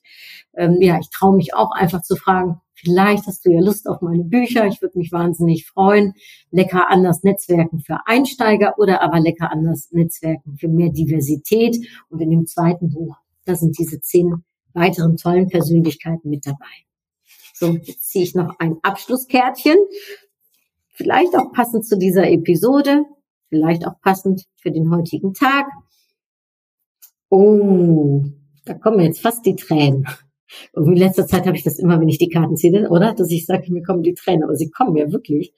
ähm, 0.55 0.79
ja, 0.81 0.99
ich 0.99 1.11
traue 1.11 1.37
mich 1.37 1.55
auch 1.55 1.71
einfach 1.73 2.03
zu 2.03 2.17
fragen, 2.17 2.61
vielleicht 2.75 3.27
hast 3.27 3.45
du 3.45 3.51
ja 3.51 3.61
Lust 3.61 3.89
auf 3.89 4.01
meine 4.01 4.25
Bücher. 4.25 4.67
Ich 4.67 4.83
würde 4.83 4.99
mich 4.99 5.13
wahnsinnig 5.13 5.67
freuen. 5.67 6.15
Lecker 6.51 6.91
anders 6.91 7.23
Netzwerken 7.23 7.81
für 7.81 7.99
Einsteiger 8.07 8.79
oder 8.79 9.03
aber 9.03 9.21
lecker 9.21 9.51
anders 9.51 9.89
Netzwerken 9.93 10.57
für 10.59 10.69
mehr 10.69 10.91
Diversität. 10.91 11.77
Und 12.09 12.21
in 12.21 12.31
dem 12.31 12.47
zweiten 12.47 12.91
Buch, 12.91 13.17
da 13.45 13.55
sind 13.55 13.79
diese 13.79 14.01
zehn 14.01 14.45
weiteren 14.73 15.17
tollen 15.17 15.49
Persönlichkeiten 15.49 16.31
mit 16.31 16.47
dabei. 16.47 16.67
So, 17.55 17.73
jetzt 17.73 18.11
ziehe 18.11 18.25
ich 18.25 18.35
noch 18.35 18.59
ein 18.59 18.77
Abschlusskärtchen 18.83 19.77
Vielleicht 20.99 21.37
auch 21.37 21.53
passend 21.53 21.87
zu 21.87 21.97
dieser 21.97 22.29
Episode, 22.29 23.05
vielleicht 23.49 23.87
auch 23.87 24.01
passend 24.01 24.45
für 24.57 24.71
den 24.71 24.91
heutigen 24.91 25.35
Tag. 25.35 25.67
Oh, 27.31 28.25
da 28.65 28.75
kommen 28.75 29.01
jetzt 29.01 29.21
fast 29.21 29.45
die 29.47 29.57
Tränen. 29.57 30.07
Und 30.73 30.87
in 30.87 30.97
letzter 30.97 31.27
Zeit 31.27 31.47
habe 31.47 31.57
ich 31.57 31.65
das 31.65 31.79
immer, 31.79 32.01
wenn 32.01 32.09
ich 32.09 32.19
die 32.19 32.31
Karten 32.31 32.57
ziehe, 32.57 32.89
oder? 32.89 33.15
Dass 33.15 33.31
ich 33.31 33.45
sage, 33.45 33.71
mir 33.73 33.83
kommen 33.83 34.03
die 34.03 34.15
Tränen, 34.15 34.45
aber 34.45 34.57
sie 34.57 34.71
kommen 34.71 34.97
ja 34.97 35.13
wirklich. 35.13 35.53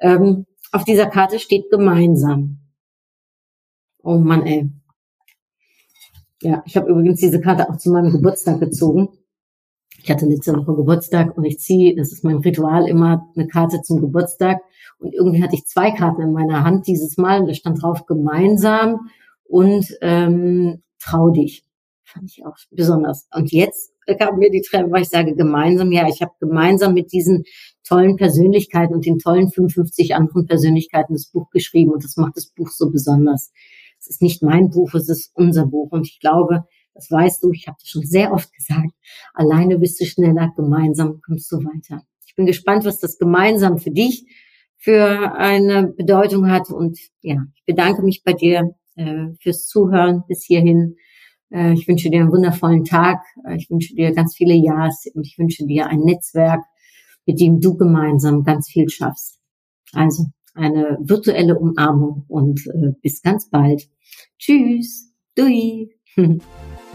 Ähm, 0.00 0.46
auf 0.72 0.84
dieser 0.84 1.06
Karte 1.06 1.38
steht 1.38 1.70
gemeinsam. 1.70 2.58
Oh 4.02 4.18
Mann, 4.18 4.46
ey. 4.46 4.68
Ja, 6.42 6.62
ich 6.66 6.76
habe 6.76 6.90
übrigens 6.90 7.20
diese 7.20 7.40
Karte 7.40 7.70
auch 7.70 7.76
zu 7.76 7.92
meinem 7.92 8.10
Geburtstag 8.10 8.58
gezogen. 8.58 9.10
Ich 10.02 10.10
hatte 10.10 10.26
letzte 10.26 10.52
Woche 10.56 10.74
Geburtstag 10.74 11.36
und 11.36 11.44
ich 11.44 11.60
ziehe, 11.60 11.94
das 11.94 12.10
ist 12.10 12.24
mein 12.24 12.38
Ritual, 12.38 12.88
immer 12.88 13.28
eine 13.36 13.46
Karte 13.46 13.82
zum 13.82 14.00
Geburtstag. 14.00 14.58
Und 14.98 15.14
irgendwie 15.14 15.42
hatte 15.42 15.54
ich 15.54 15.64
zwei 15.66 15.92
Karten 15.92 16.22
in 16.22 16.32
meiner 16.32 16.64
Hand 16.64 16.88
dieses 16.88 17.16
Mal 17.16 17.40
und 17.40 17.46
da 17.46 17.54
stand 17.54 17.80
drauf 17.80 18.04
gemeinsam 18.06 19.10
und 19.44 19.86
ähm, 20.00 20.82
trau 20.98 21.30
dich. 21.30 21.64
Fand 22.02 22.30
ich 22.30 22.44
auch 22.44 22.56
besonders. 22.72 23.28
Und 23.32 23.52
jetzt 23.52 23.92
kam 24.18 24.38
mir 24.38 24.50
die 24.50 24.62
Tränen, 24.62 24.90
weil 24.90 25.02
ich 25.02 25.08
sage 25.08 25.36
gemeinsam, 25.36 25.92
ja, 25.92 26.08
ich 26.08 26.20
habe 26.20 26.32
gemeinsam 26.40 26.94
mit 26.94 27.12
diesen 27.12 27.44
tollen 27.84 28.16
Persönlichkeiten 28.16 28.94
und 28.94 29.06
den 29.06 29.18
tollen 29.18 29.50
55 29.50 30.16
anderen 30.16 30.46
Persönlichkeiten 30.46 31.14
das 31.14 31.26
Buch 31.26 31.48
geschrieben 31.50 31.92
und 31.92 32.02
das 32.02 32.16
macht 32.16 32.36
das 32.36 32.46
Buch 32.46 32.70
so 32.70 32.90
besonders. 32.90 33.52
Es 34.00 34.08
ist 34.08 34.22
nicht 34.22 34.42
mein 34.42 34.70
Buch, 34.70 34.94
es 34.94 35.08
ist 35.08 35.30
unser 35.34 35.66
Buch 35.66 35.92
und 35.92 36.08
ich 36.08 36.18
glaube, 36.18 36.64
das 36.94 37.10
weißt 37.10 37.42
du, 37.42 37.52
ich 37.52 37.66
habe 37.66 37.76
das 37.80 37.88
schon 37.88 38.02
sehr 38.02 38.32
oft 38.32 38.52
gesagt, 38.52 38.92
alleine 39.34 39.78
bist 39.78 40.00
du 40.00 40.04
schneller, 40.04 40.52
gemeinsam 40.56 41.20
kommst 41.24 41.50
du 41.52 41.56
weiter. 41.58 42.02
Ich 42.26 42.34
bin 42.34 42.46
gespannt, 42.46 42.84
was 42.84 42.98
das 42.98 43.18
gemeinsam 43.18 43.78
für 43.78 43.90
dich 43.90 44.26
für 44.78 45.34
eine 45.36 45.88
Bedeutung 45.96 46.50
hat 46.50 46.70
und 46.70 46.98
ja, 47.20 47.36
ich 47.54 47.64
bedanke 47.64 48.02
mich 48.02 48.22
bei 48.24 48.32
dir 48.32 48.74
äh, 48.96 49.28
fürs 49.40 49.66
Zuhören 49.66 50.22
bis 50.26 50.44
hierhin. 50.44 50.96
Äh, 51.50 51.74
ich 51.74 51.86
wünsche 51.86 52.10
dir 52.10 52.20
einen 52.20 52.32
wundervollen 52.32 52.84
Tag. 52.84 53.22
Äh, 53.46 53.56
ich 53.56 53.70
wünsche 53.70 53.94
dir 53.94 54.12
ganz 54.12 54.34
viele 54.34 54.54
Ja's 54.54 55.04
und 55.14 55.26
ich 55.26 55.38
wünsche 55.38 55.66
dir 55.66 55.86
ein 55.86 56.00
Netzwerk, 56.00 56.62
mit 57.26 57.40
dem 57.40 57.60
du 57.60 57.76
gemeinsam 57.76 58.42
ganz 58.42 58.68
viel 58.68 58.88
schaffst. 58.88 59.38
Also 59.92 60.26
eine 60.54 60.98
virtuelle 61.00 61.58
Umarmung 61.58 62.24
und 62.28 62.66
äh, 62.66 62.92
bis 63.02 63.22
ganz 63.22 63.48
bald. 63.48 63.88
Tschüss. 64.38 65.12
Dui. 65.36 65.90
哼 66.16 66.38